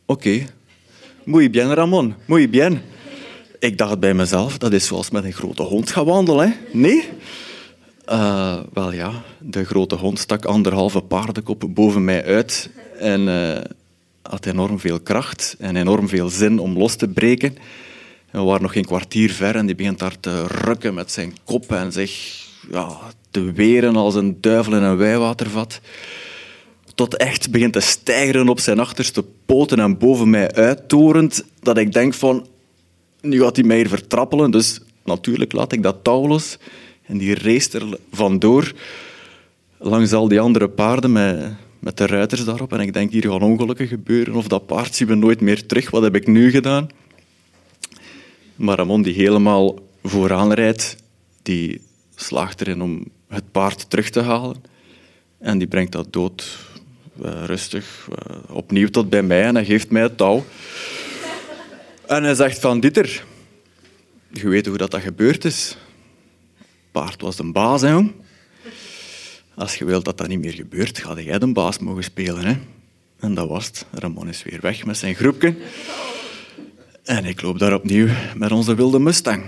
Oké. 0.06 0.28
Okay. 0.28 0.48
Muy 1.24 1.50
bien, 1.50 1.74
Ramon. 1.74 2.14
Muy 2.24 2.50
bien. 2.50 2.82
Ik 3.58 3.78
dacht 3.78 3.98
bij 3.98 4.14
mezelf, 4.14 4.58
dat 4.58 4.72
is 4.72 4.86
zoals 4.86 5.10
met 5.10 5.24
een 5.24 5.32
grote 5.32 5.62
hond 5.62 5.90
gaan 5.90 6.04
wandelen. 6.04 6.48
Hè? 6.48 6.54
Nee? 6.72 7.08
Uh, 8.08 8.56
wel 8.72 8.92
ja, 8.92 9.22
de 9.40 9.64
grote 9.64 9.94
hond 9.94 10.18
stak 10.18 10.44
anderhalve 10.44 11.00
paardenkop 11.00 11.64
boven 11.68 12.04
mij 12.04 12.24
uit 12.24 12.70
en 12.98 13.20
uh, 13.20 13.58
had 14.22 14.46
enorm 14.46 14.80
veel 14.80 15.00
kracht 15.00 15.56
en 15.58 15.76
enorm 15.76 16.08
veel 16.08 16.28
zin 16.28 16.58
om 16.58 16.78
los 16.78 16.96
te 16.96 17.08
breken. 17.08 17.56
we 18.30 18.40
waren 18.40 18.62
nog 18.62 18.72
geen 18.72 18.84
kwartier 18.84 19.30
ver 19.30 19.56
en 19.56 19.66
die 19.66 19.74
begint 19.74 19.98
daar 19.98 20.20
te 20.20 20.46
rukken 20.46 20.94
met 20.94 21.12
zijn 21.12 21.36
kop 21.44 21.72
en 21.72 21.92
zich 21.92 22.44
ja, 22.70 22.98
te 23.30 23.52
weren 23.52 23.96
als 23.96 24.14
een 24.14 24.40
duivel 24.40 24.76
in 24.76 24.82
een 24.82 24.96
wijwatervat. 24.96 25.80
Tot 26.94 27.16
echt 27.16 27.50
begint 27.50 27.72
te 27.72 27.80
stijgeren 27.80 28.48
op 28.48 28.60
zijn 28.60 28.78
achterste 28.78 29.24
poten 29.46 29.78
en 29.78 29.98
boven 29.98 30.30
mij 30.30 30.52
uittorend, 30.52 31.44
dat 31.60 31.78
ik 31.78 31.92
denk 31.92 32.14
van, 32.14 32.46
nu 33.20 33.40
gaat 33.40 33.56
hij 33.56 33.64
mij 33.64 33.76
hier 33.76 33.88
vertrappelen, 33.88 34.50
dus 34.50 34.80
natuurlijk 35.04 35.52
laat 35.52 35.72
ik 35.72 35.82
dat 35.82 35.96
touw 36.04 36.26
los. 36.26 36.58
En 37.06 37.18
die 37.18 37.34
race 37.34 37.78
er 37.78 37.98
vandoor 38.12 38.72
langs 39.78 40.12
al 40.12 40.28
die 40.28 40.40
andere 40.40 40.68
paarden 40.68 41.12
met, 41.12 41.52
met 41.78 41.96
de 41.96 42.06
ruiters 42.06 42.44
daarop. 42.44 42.72
En 42.72 42.80
ik 42.80 42.92
denk, 42.92 43.12
hier 43.12 43.22
gaan 43.22 43.42
ongelukken 43.42 43.86
gebeuren. 43.86 44.34
Of 44.34 44.48
dat 44.48 44.66
paard 44.66 44.94
zien 44.94 45.08
we 45.08 45.14
nooit 45.14 45.40
meer 45.40 45.66
terug. 45.66 45.90
Wat 45.90 46.02
heb 46.02 46.14
ik 46.14 46.26
nu 46.26 46.50
gedaan? 46.50 46.88
Maar 48.56 48.76
Ramon, 48.76 49.02
die 49.02 49.14
helemaal 49.14 49.78
vooraan 50.02 50.52
rijdt, 50.52 50.96
die 51.42 51.80
slaagt 52.14 52.60
erin 52.60 52.82
om 52.82 53.04
het 53.28 53.50
paard 53.50 53.90
terug 53.90 54.10
te 54.10 54.20
halen. 54.20 54.56
En 55.38 55.58
die 55.58 55.66
brengt 55.66 55.92
dat 55.92 56.12
dood 56.12 56.58
uh, 57.22 57.44
rustig 57.44 58.08
uh, 58.10 58.36
opnieuw 58.56 58.88
tot 58.88 59.10
bij 59.10 59.22
mij 59.22 59.44
en 59.44 59.54
hij 59.54 59.64
geeft 59.64 59.90
mij 59.90 60.02
het 60.02 60.16
touw. 60.16 60.44
En 62.06 62.24
hij 62.24 62.34
zegt 62.34 62.58
van, 62.58 62.80
Dieter, 62.80 63.24
je 64.32 64.48
weet 64.48 64.66
hoe 64.66 64.76
dat, 64.76 64.90
dat 64.90 65.00
gebeurd 65.00 65.44
is 65.44 65.76
paard 66.94 67.22
was 67.22 67.36
de 67.36 67.52
baas, 67.52 67.80
hè, 67.80 67.90
jong. 67.90 68.12
Als 69.54 69.74
je 69.74 69.84
wilt 69.84 70.04
dat 70.04 70.18
dat 70.18 70.28
niet 70.28 70.38
meer 70.38 70.52
gebeurt, 70.52 70.98
ga 70.98 71.20
jij 71.20 71.38
de 71.38 71.52
baas 71.52 71.78
mogen 71.78 72.04
spelen. 72.04 72.44
Hè. 72.44 72.54
En 73.18 73.34
dat 73.34 73.48
was 73.48 73.66
het. 73.66 73.86
Ramon 73.92 74.28
is 74.28 74.42
weer 74.42 74.60
weg 74.60 74.84
met 74.84 74.96
zijn 74.96 75.14
groepje. 75.14 75.56
En 77.04 77.24
ik 77.24 77.42
loop 77.42 77.58
daar 77.58 77.74
opnieuw 77.74 78.08
met 78.36 78.52
onze 78.52 78.74
wilde 78.74 78.98
Mustang. 78.98 79.44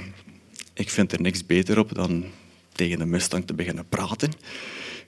Ik 0.75 0.91
vind 0.91 1.13
er 1.13 1.21
niks 1.21 1.47
beter 1.47 1.79
op 1.79 1.95
dan 1.95 2.25
tegen 2.73 2.99
de 2.99 3.07
Mustang 3.07 3.47
te 3.47 3.55
beginnen 3.55 3.89
praten. 3.89 4.33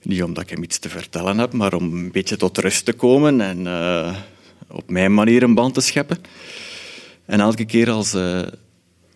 Niet 0.01 0.23
omdat 0.23 0.43
ik 0.43 0.49
hem 0.49 0.63
iets 0.63 0.79
te 0.79 0.89
vertellen 0.89 1.37
heb, 1.37 1.53
maar 1.53 1.73
om 1.73 1.93
een 1.93 2.11
beetje 2.11 2.37
tot 2.37 2.57
rust 2.57 2.85
te 2.85 2.93
komen 2.93 3.41
en 3.41 3.59
uh, 3.59 4.15
op 4.67 4.89
mijn 4.89 5.13
manier 5.13 5.43
een 5.43 5.53
band 5.53 5.73
te 5.73 5.81
scheppen. 5.81 6.17
En 7.25 7.39
elke 7.39 7.65
keer 7.65 7.89
als 7.89 8.13
uh, 8.13 8.41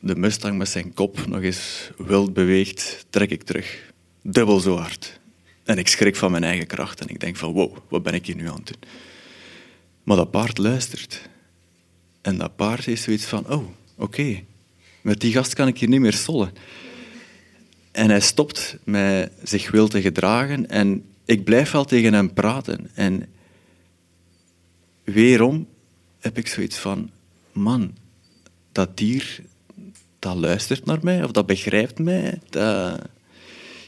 de 0.04 0.16
Mustang 0.16 0.58
met 0.58 0.70
zijn 0.70 0.94
kop 0.94 1.28
nog 1.28 1.42
eens 1.42 1.92
wild 1.98 2.34
beweegt, 2.34 3.06
trek 3.10 3.30
ik 3.30 3.44
terug. 3.44 3.92
Dubbel 4.22 4.60
zo 4.60 4.78
hard. 4.78 5.20
En 5.64 5.78
ik 5.78 5.88
schrik 5.88 6.16
van 6.16 6.32
mijn 6.32 6.44
eigen 6.44 6.68
kracht 6.68 7.02
en 7.02 7.08
ik 7.08 7.20
denk 7.20 7.36
van 7.36 7.54
wow, 7.54 7.78
wat 7.88 8.04
ben 8.04 8.14
ik 8.14 8.26
hier 8.26 8.36
nu 8.36 8.48
aan 8.48 8.56
het 8.56 8.68
doen? 8.68 8.90
Maar 10.04 10.18
dat 10.18 10.32
paard 10.32 10.58
luistert. 10.58 11.30
En 12.22 12.38
dat 12.38 12.56
paard 12.56 12.86
heeft 12.86 13.02
zoiets 13.02 13.26
van, 13.26 13.50
oh, 13.50 13.66
oké, 13.96 14.44
met 15.02 15.20
die 15.20 15.32
gast 15.32 15.54
kan 15.54 15.68
ik 15.68 15.78
hier 15.78 15.90
niet 15.90 16.00
meer 16.00 16.14
sollen. 16.14 16.54
En 17.92 18.10
hij 18.10 18.22
stopt 18.22 18.78
met 18.84 19.32
zich 19.44 19.72
wil 19.72 19.88
te 19.88 20.02
gedragen 20.02 20.70
en 20.70 21.06
ik 21.26 21.44
blijf 21.44 21.72
wel 21.72 21.86
tegen 21.86 22.14
hem 22.14 22.34
praten. 22.34 22.90
En 22.94 23.26
weerom 25.04 25.68
heb 26.20 26.38
ik 26.38 26.48
zoiets 26.48 26.78
van, 26.78 27.10
man, 27.52 27.96
dat 28.72 28.98
dier 28.98 29.42
dat 30.24 30.36
luistert 30.36 30.86
naar 30.86 31.00
mij 31.02 31.24
of 31.24 31.32
dat 31.32 31.46
begrijpt 31.46 32.00
mij. 32.00 32.40
Dat... 32.50 33.00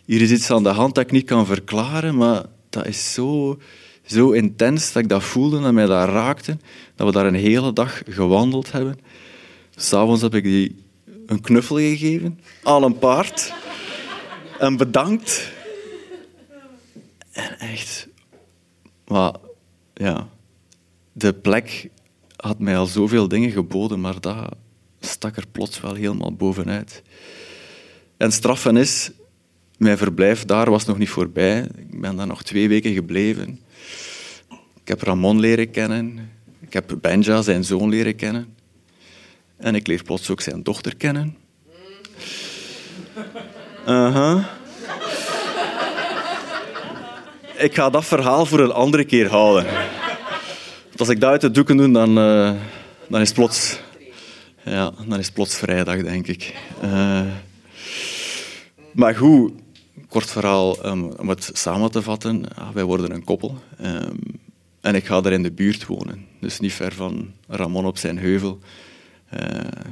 Hier 0.06 0.22
is 0.22 0.32
iets 0.32 0.52
aan 0.52 0.64
de 0.64 0.70
hand 0.70 0.96
dat 0.96 1.04
ik 1.04 1.12
niet 1.12 1.26
kan 1.26 1.46
verklaren, 1.46 2.16
maar 2.18 2.46
dat 2.70 2.86
is 2.86 3.14
zo, 3.14 3.60
zo 4.06 4.32
intens 4.32 4.92
dat 4.92 5.04
ik 5.04 5.10
dat 5.10 5.24
voelde 5.24 5.62
en 5.62 5.74
mij 5.74 5.86
dat 5.86 6.10
raakte, 6.10 6.58
dat 6.96 7.08
we 7.08 7.14
daar 7.14 7.26
een 7.26 7.36
hele 7.36 7.74
dag 7.74 8.02
gewandeld 8.08 8.72
hebben. 8.72 9.00
S'avonds 9.76 10.22
heb 10.22 10.36
ik 10.36 10.44
die 10.44 10.84
een 11.26 11.42
knuffel 11.42 11.76
gegeven 11.76 12.40
aan 12.64 12.84
een 12.84 13.00
paard 13.00 13.54
en 14.60 14.78
bedankt. 14.78 15.52
En 17.32 17.60
echt, 17.60 18.08
maar 19.08 19.34
ja, 19.94 20.28
de 21.12 21.34
plek 21.34 21.90
had 22.36 22.60
mij 22.60 22.78
al 22.78 22.86
zoveel 22.86 23.28
dingen 23.28 23.52
geboden, 23.52 24.02
maar 24.02 24.20
dat, 24.20 24.56
stak 25.26 25.44
er 25.44 25.52
plots 25.52 25.82
wel 25.82 25.94
helemaal 25.94 26.34
bovenuit. 26.34 27.02
En 28.18 28.32
straffen 28.32 28.78
is, 28.78 29.12
mijn 29.78 29.98
verblijf 29.98 30.46
daar 30.46 30.70
was 30.70 30.86
nog 30.86 30.98
niet 30.98 31.10
voorbij. 31.10 31.70
Ik 31.78 32.02
ben 32.02 32.16
daar 32.16 32.28
nog 32.28 32.44
twee 32.44 32.68
weken 32.68 32.94
gebleven. 32.94 33.60
Ik 34.82 34.88
heb 34.88 35.02
Ramon 35.02 35.40
leren 35.40 35.72
kennen. 35.72 36.32
Ik 36.60 36.74
heb 36.74 36.98
Benja, 37.02 37.42
zijn 37.42 37.64
zoon, 37.64 37.90
leren 37.90 38.16
kennen. 38.16 38.56
En 39.58 39.76
ik 39.76 39.88
leer 39.88 40.04
plots 40.04 40.30
ook 40.30 40.42
zijn 40.42 40.64
dochter 40.64 40.96
kennen. 40.96 41.38
Uh. 43.88 44.46
Ik 47.58 47.76
ga 47.76 47.90
dat 47.90 48.06
verhaal 48.06 48.46
voor 48.46 48.60
een 48.60 48.72
andere 48.72 49.06
keer 49.06 49.30
houden. 49.30 49.66
Als 50.98 51.10
ik 51.10 51.20
dat 51.20 51.30
uit 51.30 51.42
de 51.42 51.52
doeken 51.52 51.78
doe, 51.78 51.92
dan, 51.92 52.18
uh, 52.18 52.52
dan 53.08 53.22
is 53.22 53.32
plots 53.32 53.84
ja, 54.66 54.92
dan 55.08 55.20
is 55.20 55.32
plots 55.32 55.56
vrijdag, 55.56 56.04
denk 56.04 56.28
ik. 56.28 56.56
Uh, 56.84 57.22
maar 58.92 59.16
goed, 59.16 59.54
kort 60.10 60.32
verhaal 60.32 60.72
om 61.20 61.30
het 61.30 61.50
samen 61.54 61.92
te 61.92 62.02
vatten. 62.02 62.44
wij 62.74 62.84
worden 62.84 63.12
een 63.12 63.24
koppel. 63.24 63.58
Um, 63.82 64.20
en 64.82 64.96
ik 64.96 65.06
ga 65.06 65.22
daar 65.22 65.34
in 65.34 65.44
de 65.44 65.52
buurt 65.52 65.86
wonen. 65.86 66.26
Dus 66.40 66.60
niet 66.60 66.74
ver 66.74 66.94
van 66.94 67.34
Ramon 67.48 67.86
op 67.86 67.98
zijn 67.98 68.18
heuvel. 68.18 68.60
Uh, 69.34 69.40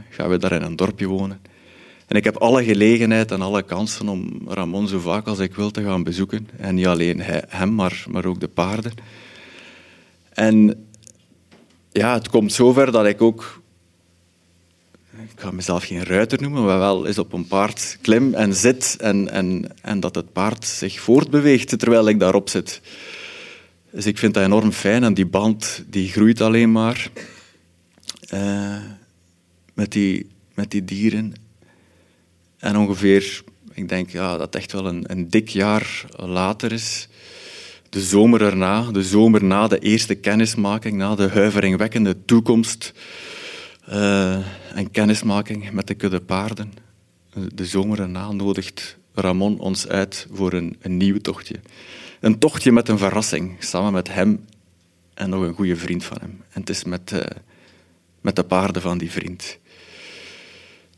gaan 0.09 0.29
we 0.29 0.37
daar 0.37 0.51
in 0.51 0.61
een 0.61 0.75
dorpje 0.75 1.07
wonen. 1.07 1.41
En 2.07 2.15
ik 2.15 2.23
heb 2.23 2.37
alle 2.37 2.63
gelegenheid 2.63 3.31
en 3.31 3.41
alle 3.41 3.63
kansen 3.63 4.09
om 4.09 4.41
Ramon 4.47 4.87
zo 4.87 4.99
vaak 4.99 5.27
als 5.27 5.39
ik 5.39 5.55
wil 5.55 5.71
te 5.71 5.83
gaan 5.83 6.03
bezoeken. 6.03 6.49
En 6.57 6.75
niet 6.75 6.87
alleen 6.87 7.21
hij, 7.21 7.43
hem, 7.47 7.75
maar, 7.75 8.05
maar 8.09 8.25
ook 8.25 8.39
de 8.39 8.47
paarden. 8.47 8.93
En 10.29 10.87
ja, 11.91 12.13
het 12.13 12.29
komt 12.29 12.53
zover 12.53 12.91
dat 12.91 13.05
ik 13.05 13.21
ook 13.21 13.62
ik 15.31 15.39
ga 15.39 15.51
mezelf 15.51 15.83
geen 15.83 16.03
ruiter 16.03 16.41
noemen, 16.41 16.63
maar 16.63 16.79
wel 16.79 17.07
eens 17.07 17.17
op 17.17 17.33
een 17.33 17.47
paard 17.47 17.97
klim 18.01 18.33
en 18.33 18.53
zit 18.53 18.95
en, 18.99 19.29
en, 19.29 19.65
en 19.81 19.99
dat 19.99 20.15
het 20.15 20.31
paard 20.33 20.65
zich 20.65 20.99
voortbeweegt 20.99 21.79
terwijl 21.79 22.07
ik 22.07 22.19
daarop 22.19 22.49
zit. 22.49 22.81
Dus 23.91 24.05
ik 24.05 24.17
vind 24.17 24.33
dat 24.33 24.43
enorm 24.43 24.71
fijn 24.71 25.03
en 25.03 25.13
die 25.13 25.25
band 25.25 25.83
die 25.87 26.09
groeit 26.09 26.41
alleen 26.41 26.71
maar 26.71 27.09
uh, 28.33 28.77
met, 29.73 29.91
die, 29.91 30.27
met 30.53 30.71
die 30.71 30.83
dieren. 30.83 31.33
En 32.57 32.77
ongeveer, 32.77 33.43
ik 33.73 33.89
denk 33.89 34.09
ja, 34.09 34.37
dat 34.37 34.55
echt 34.55 34.71
wel 34.71 34.85
een, 34.85 35.03
een 35.07 35.29
dik 35.29 35.49
jaar 35.49 36.05
later 36.15 36.71
is, 36.71 37.07
de 37.89 38.01
zomer 38.01 38.41
erna, 38.41 38.91
de 38.91 39.03
zomer 39.03 39.43
na 39.43 39.67
de 39.67 39.79
eerste 39.79 40.15
kennismaking, 40.15 40.95
na 40.95 41.15
de 41.15 41.29
huiveringwekkende 41.29 42.25
toekomst 42.25 42.93
en 43.85 44.91
kennismaking 44.91 45.71
met 45.71 45.87
de 45.87 45.93
kudde 45.93 46.21
paarden. 46.21 46.73
De 47.53 47.65
zomer 47.65 47.99
erna 47.99 48.31
nodigt 48.31 48.97
Ramon 49.13 49.59
ons 49.59 49.87
uit 49.87 50.27
voor 50.31 50.53
een, 50.53 50.77
een 50.81 50.97
nieuw 50.97 51.17
tochtje. 51.17 51.59
Een 52.19 52.39
tochtje 52.39 52.71
met 52.71 52.89
een 52.89 52.97
verrassing, 52.97 53.55
samen 53.59 53.93
met 53.93 54.13
hem 54.13 54.45
en 55.13 55.29
nog 55.29 55.41
een 55.41 55.53
goede 55.53 55.75
vriend 55.75 56.03
van 56.03 56.17
hem. 56.21 56.41
En 56.49 56.59
het 56.59 56.69
is 56.69 56.83
met, 56.83 57.11
uh, 57.11 57.21
met 58.21 58.35
de 58.35 58.43
paarden 58.43 58.81
van 58.81 58.97
die 58.97 59.11
vriend. 59.11 59.57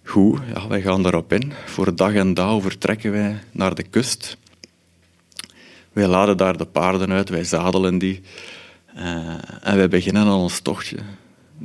Goed, 0.04 0.40
ja, 0.54 0.68
wij 0.68 0.82
gaan 0.82 1.04
daarop 1.04 1.34
in. 1.34 1.54
Voor 1.66 1.96
dag 1.96 2.14
en 2.14 2.34
dauw 2.34 2.62
vertrekken 2.62 3.12
wij 3.12 3.40
naar 3.52 3.76
de 3.76 3.84
kust. 3.84 4.38
Wij 5.94 6.08
laden 6.08 6.38
daar 6.38 6.58
de 6.58 6.66
paarden 6.66 7.12
uit, 7.12 7.30
wij 7.30 7.44
zadelen 7.44 7.98
die. 7.98 8.22
En 9.62 9.76
wij 9.76 9.88
beginnen 9.88 10.24
aan 10.24 10.40
ons 10.40 10.60
tochtje. 10.60 10.98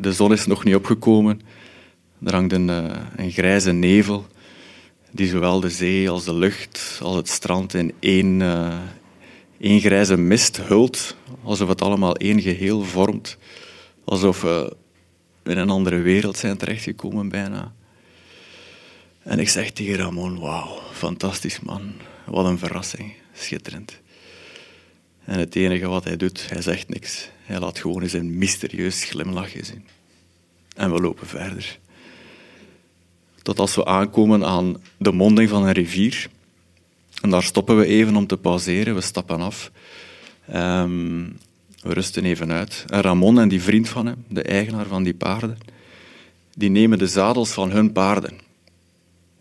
De 0.00 0.12
zon 0.12 0.32
is 0.32 0.46
nog 0.46 0.64
niet 0.64 0.74
opgekomen. 0.74 1.40
Er 2.24 2.34
hangt 2.34 2.52
een, 2.52 2.68
uh, 2.68 2.96
een 3.16 3.30
grijze 3.30 3.72
nevel 3.72 4.26
die 5.10 5.28
zowel 5.28 5.60
de 5.60 5.70
zee 5.70 6.10
als 6.10 6.24
de 6.24 6.34
lucht 6.34 6.98
als 7.02 7.16
het 7.16 7.28
strand 7.28 7.74
in 7.74 7.92
één, 7.98 8.40
uh, 8.40 8.78
één 9.58 9.80
grijze 9.80 10.16
mist 10.16 10.56
hult. 10.56 11.16
Alsof 11.42 11.68
het 11.68 11.82
allemaal 11.82 12.16
één 12.16 12.40
geheel 12.40 12.82
vormt. 12.82 13.38
Alsof 14.04 14.42
we 14.42 14.76
in 15.44 15.58
een 15.58 15.70
andere 15.70 15.98
wereld 15.98 16.36
zijn 16.36 16.56
terechtgekomen 16.56 17.28
bijna. 17.28 17.72
En 19.22 19.38
ik 19.38 19.48
zeg 19.48 19.70
tegen 19.70 19.96
Ramon, 19.96 20.38
wauw, 20.38 20.80
fantastisch 20.92 21.60
man. 21.60 21.92
Wat 22.26 22.44
een 22.44 22.58
verrassing. 22.58 23.12
Schitterend. 23.32 24.00
En 25.30 25.38
het 25.38 25.56
enige 25.56 25.88
wat 25.88 26.04
hij 26.04 26.16
doet, 26.16 26.46
hij 26.48 26.62
zegt 26.62 26.88
niks. 26.88 27.28
Hij 27.42 27.58
laat 27.58 27.78
gewoon 27.78 28.02
eens 28.02 28.12
een 28.12 28.38
mysterieus 28.38 29.04
glimlachje 29.04 29.64
zien. 29.64 29.84
En 30.76 30.92
we 30.92 31.00
lopen 31.00 31.26
verder. 31.26 31.78
Tot 33.42 33.58
als 33.58 33.74
we 33.74 33.84
aankomen 33.84 34.44
aan 34.44 34.82
de 34.96 35.12
monding 35.12 35.48
van 35.48 35.62
een 35.62 35.72
rivier. 35.72 36.28
En 37.22 37.30
daar 37.30 37.42
stoppen 37.42 37.76
we 37.76 37.86
even 37.86 38.16
om 38.16 38.26
te 38.26 38.36
pauzeren. 38.36 38.94
We 38.94 39.00
stappen 39.00 39.40
af. 39.40 39.70
Um, 40.54 41.38
we 41.82 41.92
rusten 41.92 42.24
even 42.24 42.50
uit. 42.50 42.84
En 42.86 43.00
Ramon 43.00 43.40
en 43.40 43.48
die 43.48 43.62
vriend 43.62 43.88
van 43.88 44.06
hem, 44.06 44.24
de 44.28 44.42
eigenaar 44.42 44.86
van 44.86 45.02
die 45.02 45.14
paarden, 45.14 45.58
die 46.54 46.70
nemen 46.70 46.98
de 46.98 47.06
zadels 47.06 47.50
van 47.50 47.70
hun 47.70 47.92
paarden. 47.92 48.40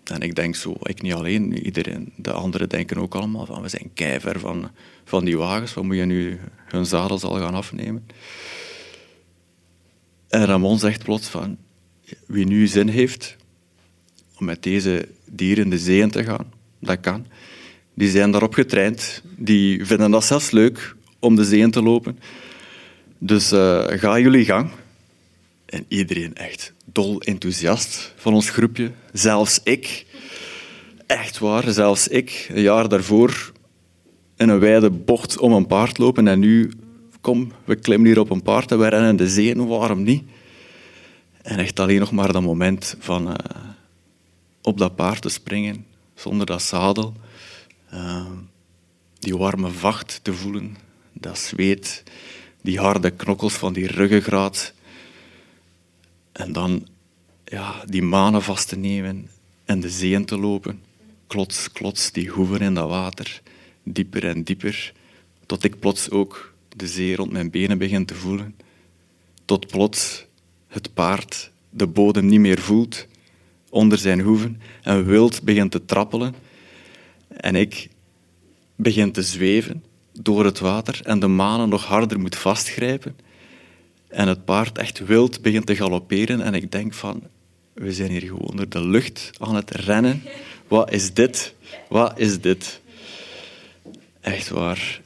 En 0.09 0.21
ik 0.21 0.35
denk 0.35 0.55
zo, 0.55 0.75
ik 0.83 1.01
niet 1.01 1.13
alleen, 1.13 1.65
iedereen, 1.65 2.13
de 2.15 2.31
anderen 2.31 2.69
denken 2.69 2.97
ook 2.97 3.15
allemaal 3.15 3.45
van, 3.45 3.61
we 3.61 3.69
zijn 3.69 3.91
keiver 3.93 4.39
van, 4.39 4.71
van 5.03 5.25
die 5.25 5.37
wagens, 5.37 5.73
wat 5.73 5.83
moet 5.83 5.95
je 5.95 6.05
nu 6.05 6.39
hun 6.65 6.85
zadels 6.85 7.23
al 7.23 7.37
gaan 7.39 7.53
afnemen? 7.53 8.07
En 10.27 10.45
Ramon 10.45 10.79
zegt 10.79 11.03
plots 11.03 11.27
van, 11.27 11.57
wie 12.27 12.45
nu 12.45 12.67
zin 12.67 12.87
heeft 12.87 13.37
om 14.37 14.45
met 14.45 14.63
deze 14.63 15.07
dieren 15.25 15.69
de 15.69 15.77
zee 15.77 15.99
in 15.99 16.11
te 16.11 16.23
gaan, 16.23 16.53
dat 16.79 16.99
kan. 16.99 17.25
Die 17.93 18.09
zijn 18.09 18.31
daarop 18.31 18.53
getraind, 18.53 19.23
die 19.37 19.85
vinden 19.85 20.11
dat 20.11 20.25
zelfs 20.25 20.51
leuk 20.51 20.95
om 21.19 21.35
de 21.35 21.43
zee 21.43 21.59
in 21.59 21.71
te 21.71 21.81
lopen. 21.81 22.19
Dus 23.17 23.53
uh, 23.53 23.83
ga 23.87 24.19
jullie 24.19 24.45
gang. 24.45 24.69
En 25.69 25.85
iedereen 25.87 26.35
echt 26.35 26.73
dol 26.85 27.21
enthousiast 27.21 28.13
van 28.15 28.33
ons 28.33 28.49
groepje. 28.49 28.91
Zelfs 29.13 29.59
ik. 29.63 30.05
Echt 31.05 31.37
waar, 31.37 31.71
zelfs 31.71 32.07
ik. 32.07 32.49
Een 32.53 32.61
jaar 32.61 32.89
daarvoor 32.89 33.51
in 34.37 34.49
een 34.49 34.59
wijde 34.59 34.89
bocht 34.89 35.37
om 35.37 35.53
een 35.53 35.67
paard 35.67 35.97
lopen. 35.97 36.27
En 36.27 36.39
nu, 36.39 36.71
kom, 37.21 37.51
we 37.65 37.75
klimmen 37.75 38.07
hier 38.07 38.19
op 38.19 38.29
een 38.29 38.41
paard 38.41 38.71
en 38.71 38.79
we 38.79 38.87
rennen 38.87 39.15
de 39.15 39.29
zee. 39.29 39.55
Waarom 39.55 40.03
niet? 40.03 40.23
En 41.41 41.59
echt 41.59 41.79
alleen 41.79 41.99
nog 41.99 42.11
maar 42.11 42.33
dat 42.33 42.41
moment 42.41 42.95
van 42.99 43.27
uh, 43.27 43.33
op 44.61 44.77
dat 44.77 44.95
paard 44.95 45.21
te 45.21 45.29
springen, 45.29 45.85
zonder 46.15 46.45
dat 46.45 46.61
zadel. 46.61 47.13
Uh, 47.93 48.25
die 49.19 49.37
warme 49.37 49.69
vacht 49.69 50.19
te 50.23 50.33
voelen, 50.33 50.77
dat 51.13 51.37
zweet, 51.37 52.03
die 52.61 52.79
harde 52.79 53.09
knokkels 53.09 53.53
van 53.53 53.73
die 53.73 53.87
ruggengraat. 53.87 54.73
En 56.31 56.51
dan 56.51 56.87
ja, 57.45 57.83
die 57.85 58.01
manen 58.01 58.43
vast 58.43 58.67
te 58.67 58.77
nemen 58.77 59.29
en 59.65 59.79
de 59.79 59.89
zee 59.89 60.11
in 60.11 60.25
te 60.25 60.37
lopen. 60.37 60.81
Klots, 61.27 61.71
klots, 61.71 62.11
die 62.11 62.29
hoeven 62.29 62.59
in 62.59 62.73
dat 62.73 62.89
water. 62.89 63.41
Dieper 63.83 64.27
en 64.27 64.43
dieper. 64.43 64.93
Tot 65.45 65.63
ik 65.63 65.79
plots 65.79 66.09
ook 66.09 66.53
de 66.75 66.87
zee 66.87 67.15
rond 67.15 67.31
mijn 67.31 67.49
benen 67.49 67.77
begin 67.77 68.05
te 68.05 68.15
voelen. 68.15 68.55
Tot 69.45 69.67
plots 69.67 70.25
het 70.67 70.93
paard 70.93 71.51
de 71.69 71.87
bodem 71.87 72.25
niet 72.25 72.39
meer 72.39 72.59
voelt 72.59 73.07
onder 73.69 73.97
zijn 73.97 74.19
hoeven 74.21 74.61
en 74.81 75.05
wild 75.05 75.41
begint 75.41 75.71
te 75.71 75.85
trappelen. 75.85 76.35
En 77.27 77.55
ik 77.55 77.89
begin 78.75 79.11
te 79.11 79.21
zweven 79.21 79.83
door 80.13 80.45
het 80.45 80.59
water 80.59 81.01
en 81.03 81.19
de 81.19 81.27
manen 81.27 81.69
nog 81.69 81.85
harder 81.85 82.19
moet 82.19 82.35
vastgrijpen. 82.35 83.15
En 84.09 84.27
het 84.27 84.45
paard 84.45 84.77
echt 84.77 85.05
wild 85.05 85.41
begint 85.41 85.65
te 85.65 85.75
galopperen 85.75 86.41
en 86.41 86.53
ik 86.53 86.71
denk 86.71 86.93
van, 86.93 87.23
we 87.73 87.93
zijn 87.93 88.11
hier 88.11 88.21
gewoon 88.21 88.55
door 88.55 88.69
de 88.69 88.81
lucht 88.81 89.29
aan 89.39 89.55
het 89.55 89.71
rennen. 89.71 90.21
Wat 90.67 90.91
is 90.91 91.13
dit? 91.13 91.53
Wat 91.89 92.19
is 92.19 92.41
dit? 92.41 92.81
Echt 94.19 94.49
waar. 94.49 95.01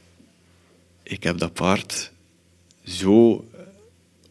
Ik 1.02 1.22
heb 1.22 1.38
dat 1.38 1.52
paard 1.52 2.12
zo 2.84 3.44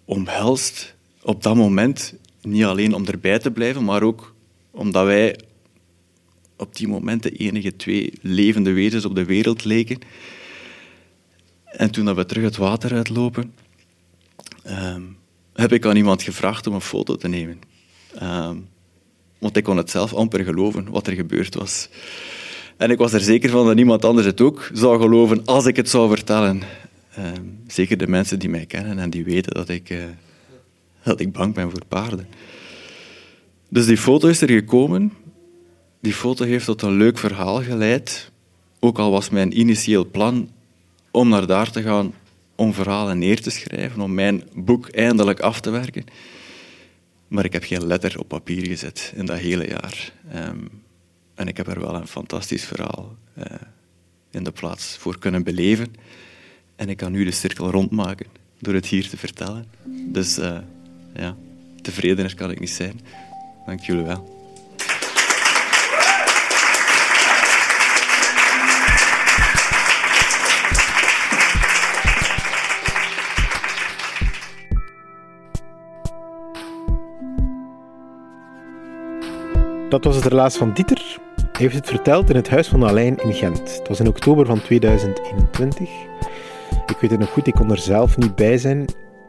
omhelst 0.06 0.96
op 1.22 1.44
dat 1.44 1.56
moment. 1.56 2.14
Niet 2.42 2.64
alleen 2.64 2.94
om 2.94 3.06
erbij 3.06 3.40
te 3.40 3.52
blijven, 3.52 3.84
maar 3.84 4.04
ook 4.04 4.36
omdat 4.72 5.06
wij 5.06 5.40
op 6.58 6.76
die 6.76 6.88
moment 6.88 7.24
de 7.24 7.32
enige 7.32 7.76
twee 7.76 8.14
levende 8.22 8.72
wezens 8.72 9.06
op 9.06 9.16
de 9.16 9.26
wereld 9.26 9.64
leken. 9.64 10.00
En 11.64 11.92
toen 11.92 12.06
dat 12.06 12.16
we 12.16 12.26
terug 12.26 12.44
het 12.44 12.58
water 12.58 12.94
uitlopen, 12.94 13.54
um, 14.70 15.18
heb 15.54 15.72
ik 15.72 15.86
aan 15.86 15.96
iemand 15.96 16.22
gevraagd 16.22 16.68
om 16.68 16.74
een 16.74 16.82
foto 16.82 17.16
te 17.16 17.28
nemen. 17.28 17.60
Um, 18.24 18.68
want 19.38 19.58
ik 19.58 19.64
kon 19.64 19.78
het 19.78 19.90
zelf 19.90 20.14
amper 20.14 20.44
geloven 20.44 20.90
wat 20.90 21.08
er 21.08 21.14
gebeurd 21.14 21.56
was. 21.56 21.90
En 22.78 22.92
ik 22.92 22.98
was 22.98 23.14
er 23.14 23.22
zeker 23.22 23.50
van 23.50 23.66
dat 23.66 23.76
niemand 23.76 24.06
anders 24.06 24.28
het 24.28 24.42
ook 24.42 24.70
zou 24.74 25.02
geloven 25.02 25.46
als 25.46 25.66
ik 25.66 25.76
het 25.76 25.90
zou 25.90 26.10
vertellen. 26.10 26.62
Um, 27.20 27.60
zeker 27.68 27.98
de 27.98 28.08
mensen 28.08 28.40
die 28.40 28.50
mij 28.50 28.66
kennen 28.66 29.00
en 29.00 29.10
die 29.10 29.24
weten 29.24 29.54
dat 29.54 29.70
ik, 29.70 29.90
uh, 29.90 30.04
dat 31.04 31.20
ik 31.20 31.32
bang 31.32 31.54
ben 31.54 31.72
voor 31.72 31.86
paarden. 31.88 32.28
Dus 33.70 33.86
die 33.86 33.98
foto 33.98 34.28
is 34.28 34.42
er 34.42 34.50
gekomen. 34.50 35.14
Die 36.02 36.14
foto 36.14 36.46
heeft 36.46 36.66
tot 36.66 36.82
een 36.82 36.98
leuk 36.98 37.18
verhaal 37.18 37.64
geleid. 37.64 38.32
Ook 38.80 39.00
al 39.00 39.12
was 39.12 39.30
mijn 39.30 39.60
initieel 39.60 40.06
plan 40.06 40.50
om 41.12 41.30
naar 41.30 41.48
daar 41.48 41.72
te 41.72 41.82
gaan 41.82 42.14
om 42.56 42.74
verhalen 42.74 43.18
neer 43.18 43.42
te 43.42 43.50
schrijven, 43.50 44.02
om 44.02 44.14
mijn 44.14 44.44
boek 44.54 44.90
eindelijk 44.90 45.40
af 45.40 45.60
te 45.60 45.70
werken. 45.70 46.04
Maar 47.28 47.46
ik 47.46 47.54
heb 47.54 47.64
geen 47.64 47.86
letter 47.86 48.20
op 48.20 48.28
papier 48.28 48.68
gezet 48.68 49.14
in 49.16 49.26
dat 49.26 49.38
hele 49.38 49.68
jaar. 49.68 50.14
Um, 50.36 50.70
en 51.36 51.48
ik 51.48 51.58
heb 51.58 51.68
er 51.68 51.80
wel 51.80 51.96
een 51.96 52.08
fantastisch 52.08 52.66
verhaal 52.66 53.16
uh, 53.38 53.46
in 54.32 54.44
de 54.44 54.52
plaats 54.52 54.98
voor 54.98 55.20
kunnen 55.20 55.44
beleven. 55.44 55.94
En 56.76 56.90
ik 56.90 56.98
kan 56.98 57.12
nu 57.12 57.24
de 57.24 57.32
cirkel 57.32 57.72
rondmaken 57.72 58.28
door 58.60 58.74
het 58.74 58.86
hier 58.86 59.10
te 59.10 59.18
vertellen. 59.18 59.66
Dus 60.12 60.40
uh, 60.40 60.58
ja, 61.14 61.36
tevredener 61.82 62.36
kan 62.36 62.52
ik 62.52 62.60
niet 62.60 62.70
zijn. 62.70 63.00
Dank 63.66 63.80
jullie 63.80 64.04
wel. 64.04 64.43
Dat 79.94 80.04
was 80.04 80.16
het 80.16 80.26
relaas 80.26 80.58
van 80.58 80.74
Dieter. 80.74 81.18
Hij 81.36 81.62
heeft 81.62 81.76
het 81.76 81.88
verteld 81.88 82.30
in 82.30 82.36
het 82.36 82.50
huis 82.50 82.68
van 82.68 82.84
Alain 82.84 83.18
in 83.18 83.34
Gent. 83.34 83.78
Het 83.78 83.88
was 83.88 84.00
in 84.00 84.08
oktober 84.08 84.46
van 84.46 84.62
2021. 84.62 85.90
Ik 86.86 86.98
weet 87.02 87.12
het 87.12 87.20
nog 87.20 87.30
goed, 87.30 87.48
ik 87.48 87.54
kon 87.54 87.72
er 87.72 87.78
zelf 87.78 88.18
niet 88.18 88.36
bij 88.36 88.58
zijn. 88.58 88.86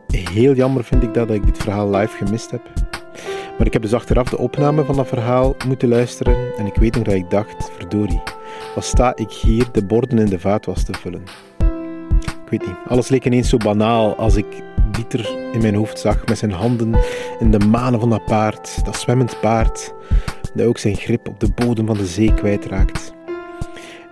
Heel 0.06 0.54
jammer 0.54 0.84
vind 0.84 1.02
ik 1.02 1.14
dat, 1.14 1.28
dat 1.28 1.36
ik 1.36 1.46
dit 1.46 1.58
verhaal 1.58 1.90
live 1.90 2.16
gemist 2.16 2.50
heb. 2.50 2.62
Maar 3.58 3.66
ik 3.66 3.72
heb 3.72 3.82
dus 3.82 3.94
achteraf 3.94 4.28
de 4.28 4.38
opname 4.38 4.84
van 4.84 4.96
dat 4.96 5.08
verhaal 5.08 5.56
moeten 5.66 5.88
luisteren 5.88 6.36
en 6.56 6.66
ik 6.66 6.74
weet 6.74 6.94
nog 6.94 7.04
dat 7.04 7.14
ik 7.14 7.30
dacht, 7.30 7.70
verdorie, 7.76 8.22
wat 8.74 8.84
sta 8.84 9.16
ik 9.16 9.30
hier 9.30 9.66
de 9.72 9.84
borden 9.84 10.18
in 10.18 10.26
de 10.26 10.38
vaatwas 10.38 10.82
te 10.84 10.92
vullen. 10.92 11.22
Ik 12.44 12.50
weet 12.50 12.66
niet, 12.66 12.76
alles 12.88 13.08
leek 13.08 13.24
ineens 13.24 13.48
zo 13.48 13.56
banaal 13.56 14.16
als 14.16 14.36
ik 14.36 14.46
Dieter 14.90 15.28
in 15.52 15.60
mijn 15.60 15.74
hoofd 15.74 15.98
zag 15.98 16.26
met 16.26 16.38
zijn 16.38 16.52
handen 16.52 16.94
in 17.38 17.50
de 17.50 17.58
manen 17.58 18.00
van 18.00 18.10
dat 18.10 18.24
paard, 18.24 18.84
dat 18.84 18.96
zwemmend 18.96 19.40
paard, 19.40 19.94
dat 20.54 20.66
ook 20.66 20.78
zijn 20.78 20.96
grip 20.96 21.28
op 21.28 21.40
de 21.40 21.48
bodem 21.54 21.86
van 21.86 21.96
de 21.96 22.06
zee 22.06 22.34
kwijtraakt. 22.34 23.12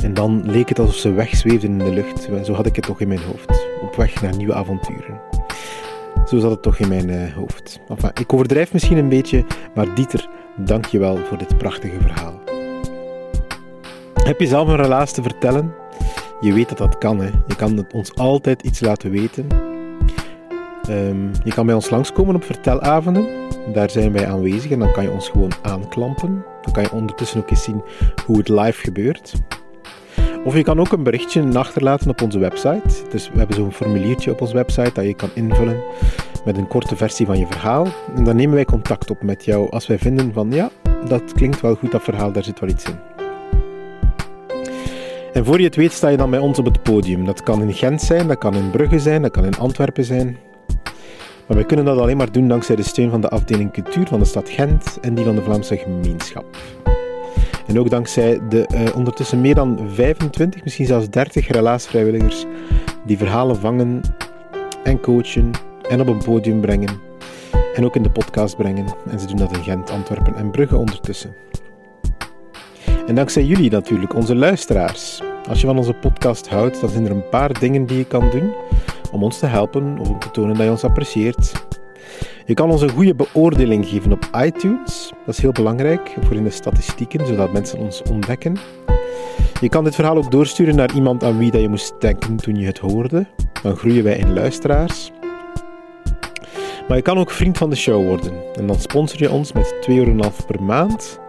En 0.02 0.14
dan 0.14 0.42
leek 0.50 0.68
het 0.68 0.78
alsof 0.78 0.94
ze 0.94 1.12
wegzweefden 1.12 1.70
in 1.70 1.78
de 1.78 1.92
lucht. 1.92 2.28
Zo 2.44 2.52
had 2.52 2.66
ik 2.66 2.76
het 2.76 2.84
toch 2.84 3.00
in 3.00 3.08
mijn 3.08 3.22
hoofd. 3.22 3.66
Op 3.82 3.94
weg 3.96 4.22
naar 4.22 4.36
nieuwe 4.36 4.54
avonturen. 4.54 5.20
Zo 6.26 6.38
zat 6.38 6.50
het 6.50 6.62
toch 6.62 6.78
in 6.78 6.88
mijn 6.88 7.08
uh, 7.08 7.32
hoofd. 7.32 7.80
Enfin, 7.88 8.10
ik 8.14 8.32
overdrijf 8.32 8.72
misschien 8.72 8.96
een 8.96 9.08
beetje, 9.08 9.44
maar 9.74 9.94
Dieter, 9.94 10.28
dank 10.56 10.86
je 10.86 10.98
wel 10.98 11.16
voor 11.16 11.38
dit 11.38 11.58
prachtige 11.58 12.00
verhaal. 12.00 12.40
Heb 14.14 14.40
je 14.40 14.46
zelf 14.46 14.68
een 14.68 14.76
relaas 14.76 15.12
te 15.12 15.22
vertellen? 15.22 15.74
Je 16.40 16.52
weet 16.52 16.68
dat 16.68 16.78
dat 16.78 16.98
kan. 16.98 17.18
Hè? 17.18 17.30
Je 17.46 17.56
kan 17.56 17.86
ons 17.92 18.14
altijd 18.14 18.62
iets 18.62 18.80
laten 18.80 19.10
weten. 19.10 19.46
Ehm, 20.88 21.28
je 21.44 21.52
kan 21.54 21.66
bij 21.66 21.74
ons 21.74 21.90
langskomen 21.90 22.34
op 22.34 22.44
vertelavonden. 22.44 23.26
Daar 23.72 23.90
zijn 23.90 24.12
wij 24.12 24.26
aanwezig 24.26 24.70
en 24.70 24.78
dan 24.78 24.92
kan 24.92 25.02
je 25.02 25.10
ons 25.10 25.28
gewoon 25.28 25.52
aanklampen. 25.62 26.44
Dan 26.62 26.72
kan 26.72 26.82
je 26.82 26.92
ondertussen 26.92 27.40
ook 27.40 27.50
eens 27.50 27.62
zien 27.62 27.82
hoe 28.26 28.38
het 28.38 28.48
live 28.48 28.80
gebeurt. 28.80 29.32
Of 30.44 30.56
je 30.56 30.62
kan 30.62 30.80
ook 30.80 30.92
een 30.92 31.02
berichtje 31.02 31.58
achterlaten 31.58 32.10
op 32.10 32.22
onze 32.22 32.38
website. 32.38 33.08
Dus 33.10 33.30
we 33.30 33.38
hebben 33.38 33.56
zo'n 33.56 33.72
formuliertje 33.72 34.30
op 34.30 34.40
onze 34.40 34.54
website 34.54 34.90
dat 34.92 35.04
je 35.04 35.14
kan 35.14 35.30
invullen 35.34 35.82
met 36.44 36.56
een 36.56 36.68
korte 36.68 36.96
versie 36.96 37.26
van 37.26 37.38
je 37.38 37.46
verhaal. 37.46 37.86
En 38.16 38.24
dan 38.24 38.36
nemen 38.36 38.54
wij 38.54 38.64
contact 38.64 39.10
op 39.10 39.22
met 39.22 39.44
jou 39.44 39.70
als 39.70 39.86
wij 39.86 39.98
vinden 39.98 40.32
van 40.32 40.50
ja, 40.50 40.70
dat 41.08 41.32
klinkt 41.32 41.60
wel 41.60 41.74
goed, 41.74 41.92
dat 41.92 42.02
verhaal, 42.02 42.32
daar 42.32 42.44
zit 42.44 42.60
wel 42.60 42.70
iets 42.70 42.84
in. 42.84 42.98
En 45.32 45.44
voor 45.44 45.58
je 45.58 45.64
het 45.64 45.76
weet 45.76 45.92
sta 45.92 46.08
je 46.08 46.16
dan 46.16 46.30
bij 46.30 46.38
ons 46.38 46.58
op 46.58 46.64
het 46.64 46.82
podium. 46.82 47.24
Dat 47.24 47.42
kan 47.42 47.62
in 47.62 47.72
Gent 47.72 48.02
zijn, 48.02 48.28
dat 48.28 48.38
kan 48.38 48.54
in 48.54 48.70
Brugge 48.70 48.98
zijn, 48.98 49.22
dat 49.22 49.30
kan 49.30 49.44
in 49.44 49.58
Antwerpen 49.58 50.04
zijn. 50.04 50.36
Maar 51.46 51.56
wij 51.56 51.66
kunnen 51.66 51.84
dat 51.84 51.98
alleen 51.98 52.16
maar 52.16 52.32
doen 52.32 52.48
dankzij 52.48 52.76
de 52.76 52.82
steun 52.82 53.10
van 53.10 53.20
de 53.20 53.28
afdeling 53.28 53.72
cultuur 53.72 54.06
van 54.06 54.18
de 54.18 54.24
stad 54.24 54.48
Gent 54.48 54.98
en 55.00 55.14
die 55.14 55.24
van 55.24 55.34
de 55.34 55.42
Vlaamse 55.42 55.76
gemeenschap. 55.76 56.44
En 57.66 57.78
ook 57.78 57.90
dankzij 57.90 58.40
de 58.48 58.68
uh, 58.74 58.96
ondertussen 58.96 59.40
meer 59.40 59.54
dan 59.54 59.78
25, 59.92 60.64
misschien 60.64 60.86
zelfs 60.86 61.10
30 61.10 61.48
relaasvrijwilligers 61.48 62.44
die 63.06 63.18
verhalen 63.18 63.56
vangen 63.56 64.00
en 64.84 65.00
coachen 65.00 65.50
en 65.88 66.00
op 66.00 66.06
een 66.06 66.22
podium 66.24 66.60
brengen. 66.60 67.00
En 67.74 67.84
ook 67.84 67.96
in 67.96 68.02
de 68.02 68.10
podcast 68.10 68.56
brengen. 68.56 68.86
En 69.10 69.20
ze 69.20 69.26
doen 69.26 69.36
dat 69.36 69.56
in 69.56 69.62
Gent, 69.62 69.90
Antwerpen 69.90 70.34
en 70.34 70.50
Brugge 70.50 70.76
ondertussen. 70.76 71.34
En 73.06 73.14
dankzij 73.14 73.44
jullie 73.44 73.70
natuurlijk, 73.70 74.14
onze 74.14 74.34
luisteraars. 74.34 75.22
Als 75.48 75.60
je 75.60 75.66
van 75.66 75.76
onze 75.76 75.92
podcast 75.92 76.48
houdt, 76.48 76.80
dan 76.80 76.90
zijn 76.90 77.04
er 77.04 77.10
een 77.10 77.28
paar 77.28 77.58
dingen 77.58 77.86
die 77.86 77.98
je 77.98 78.04
kan 78.04 78.30
doen 78.30 78.52
om 79.12 79.22
ons 79.22 79.38
te 79.38 79.46
helpen 79.46 79.98
of 79.98 80.08
om 80.08 80.18
te 80.18 80.30
tonen 80.30 80.56
dat 80.56 80.64
je 80.64 80.70
ons 80.70 80.84
apprecieert. 80.84 81.52
Je 82.46 82.54
kan 82.54 82.70
ons 82.70 82.82
een 82.82 82.90
goede 82.90 83.14
beoordeling 83.14 83.86
geven 83.86 84.12
op 84.12 84.28
iTunes. 84.44 85.12
Dat 85.26 85.34
is 85.34 85.40
heel 85.40 85.52
belangrijk 85.52 86.16
voor 86.20 86.36
in 86.36 86.44
de 86.44 86.50
statistieken, 86.50 87.26
zodat 87.26 87.52
mensen 87.52 87.78
ons 87.78 88.02
ontdekken. 88.10 88.56
Je 89.60 89.68
kan 89.68 89.84
dit 89.84 89.94
verhaal 89.94 90.16
ook 90.16 90.30
doorsturen 90.30 90.76
naar 90.76 90.94
iemand 90.94 91.24
aan 91.24 91.38
wie 91.38 91.50
dat 91.50 91.60
je 91.60 91.68
moest 91.68 91.94
denken 92.00 92.36
toen 92.36 92.56
je 92.56 92.66
het 92.66 92.78
hoorde. 92.78 93.26
Dan 93.62 93.76
groeien 93.76 94.04
wij 94.04 94.16
in 94.16 94.32
luisteraars. 94.32 95.12
Maar 96.88 96.96
je 96.96 97.02
kan 97.02 97.18
ook 97.18 97.30
vriend 97.30 97.58
van 97.58 97.70
de 97.70 97.76
show 97.76 98.06
worden. 98.06 98.32
En 98.54 98.66
dan 98.66 98.78
sponsor 98.78 99.18
je 99.18 99.30
ons 99.30 99.52
met 99.52 99.74
2,5 99.88 99.94
euro 99.94 100.30
per 100.46 100.62
maand. 100.62 101.20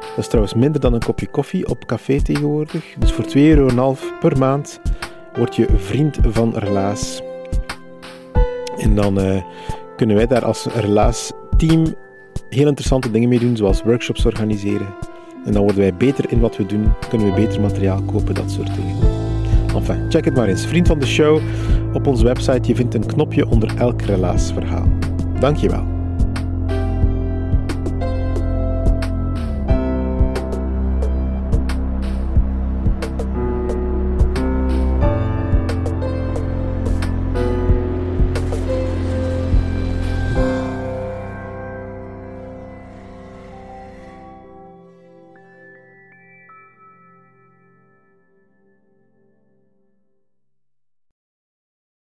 Dat 0.00 0.18
is 0.18 0.26
trouwens 0.26 0.54
minder 0.54 0.80
dan 0.80 0.92
een 0.92 1.04
kopje 1.04 1.26
koffie 1.26 1.68
op 1.68 1.86
café 1.86 2.22
tegenwoordig. 2.22 2.94
Dus 2.98 3.12
voor 3.12 3.24
2,5 3.24 3.32
euro 3.34 3.96
per 4.20 4.38
maand 4.38 4.80
word 5.36 5.56
je 5.56 5.66
vriend 5.76 6.18
van 6.22 6.56
Relaas. 6.56 7.22
En 8.78 8.94
dan 8.94 9.20
uh, 9.20 9.42
kunnen 9.96 10.16
wij 10.16 10.26
daar 10.26 10.44
als 10.44 10.66
Relaas-team 10.66 11.84
heel 12.48 12.66
interessante 12.66 13.10
dingen 13.10 13.28
mee 13.28 13.38
doen, 13.38 13.56
zoals 13.56 13.82
workshops 13.82 14.26
organiseren. 14.26 14.94
En 15.44 15.52
dan 15.52 15.62
worden 15.62 15.80
wij 15.80 15.94
beter 15.94 16.24
in 16.30 16.40
wat 16.40 16.56
we 16.56 16.66
doen, 16.66 16.92
kunnen 17.08 17.28
we 17.28 17.34
beter 17.34 17.60
materiaal 17.60 18.02
kopen, 18.02 18.34
dat 18.34 18.50
soort 18.50 18.74
dingen. 18.74 18.96
Enfin, 19.74 20.06
check 20.08 20.24
het 20.24 20.36
maar 20.36 20.48
eens. 20.48 20.66
Vriend 20.66 20.86
van 20.86 20.98
de 20.98 21.06
show 21.06 21.40
op 21.92 22.06
onze 22.06 22.24
website. 22.24 22.68
Je 22.68 22.74
vindt 22.74 22.94
een 22.94 23.06
knopje 23.06 23.48
onder 23.48 23.78
elk 23.78 24.02
Relaas-verhaal. 24.02 24.88
Dankjewel. 25.40 25.93